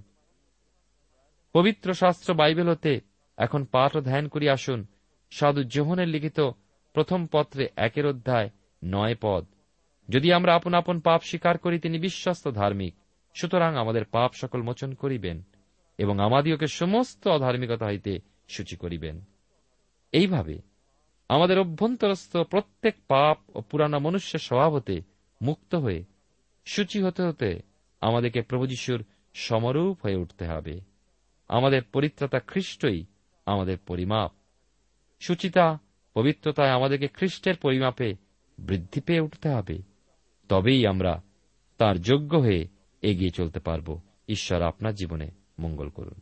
পবিত্র 1.54 1.94
শাস্ত্র 1.94 2.34
বাইবেল 2.34 2.70
হতে 2.70 3.02
এখন 3.38 3.66
পাঠ 3.66 3.96
ও 3.96 4.02
ধ্যান 4.02 4.28
করি 4.28 4.50
আসুন, 4.50 4.86
সাধু 5.32 5.64
জোহনের 5.64 6.08
লিখিত 6.08 6.40
প্রথম 6.96 7.28
পত্রে 7.28 7.70
একের 7.76 8.06
অধ্যায় 8.06 8.50
নয় 8.84 9.16
পদ। 9.22 9.46
যদি 10.10 10.34
আমরা 10.34 10.56
আপন 10.56 10.74
আপন 10.74 11.00
পাপ 11.00 11.22
স্বীকার 11.22 11.58
করি, 11.58 11.80
তিনি 11.80 12.00
বিশ্বস্ত 12.00 12.48
ধার্মিক, 12.48 12.96
সুতরাং 13.34 13.76
আমাদের 13.76 14.06
পাপ 14.06 14.32
সকল 14.34 14.62
মোচন 14.62 14.94
করিবেন 14.94 15.44
এবং 15.98 16.20
আমাদিওকে 16.20 16.68
সমস্ত 16.68 17.28
অধার্মিকতা 17.28 17.86
হইতে 17.86 18.20
সূচি 18.48 18.76
করিবেন। 18.76 19.22
এইভাবে 20.12 20.62
আমাদের 21.30 21.60
অভ্যন্তরস্থ 21.60 22.38
প্রত্যেক 22.38 22.96
পাপ 23.08 23.38
ও 23.58 23.62
পুরানো 23.62 24.00
মনুষ্যের 24.00 24.40
স্বভাব 24.40 24.74
হতে 24.74 25.02
মুক্ত 25.42 25.76
হয়ে 25.76 26.04
সূচি 26.66 27.02
হতে 27.02 27.24
হতে 27.24 27.60
আমাদেরকে 28.02 28.42
প্রভু 28.42 28.68
যিশুর 28.68 29.06
সমরূপ 29.34 29.98
হয়ে 30.06 30.16
উঠতে 30.16 30.46
হবে। 30.46 30.80
আমাদের 31.48 31.84
পরিত্রাতা 31.84 32.40
খ্রিস্টই 32.40 33.06
আমাদের 33.46 33.78
পরিমাপ। 33.78 34.32
সুচিতা 35.20 35.80
পবিত্রতায় 36.16 36.70
আমাদেরকে 36.70 37.08
খ্রিস্টের 37.08 37.56
পরিমাপে 37.56 38.16
বৃদ্ধি 38.60 39.02
পেয়ে 39.02 39.20
উঠতে 39.20 39.50
হবে। 39.50 39.82
তবেই 40.50 40.88
আমরা 40.88 41.22
তার 41.78 42.02
যোগ্য 42.02 42.38
হয়ে 42.38 42.68
এগিয়ে 43.02 43.30
চলতে 43.30 43.60
পারব। 43.60 44.02
ঈশ্বর 44.28 44.62
আপনার 44.62 44.96
জীবনে 44.96 45.32
মঙ্গল 45.60 45.90
করুন। 45.90 46.22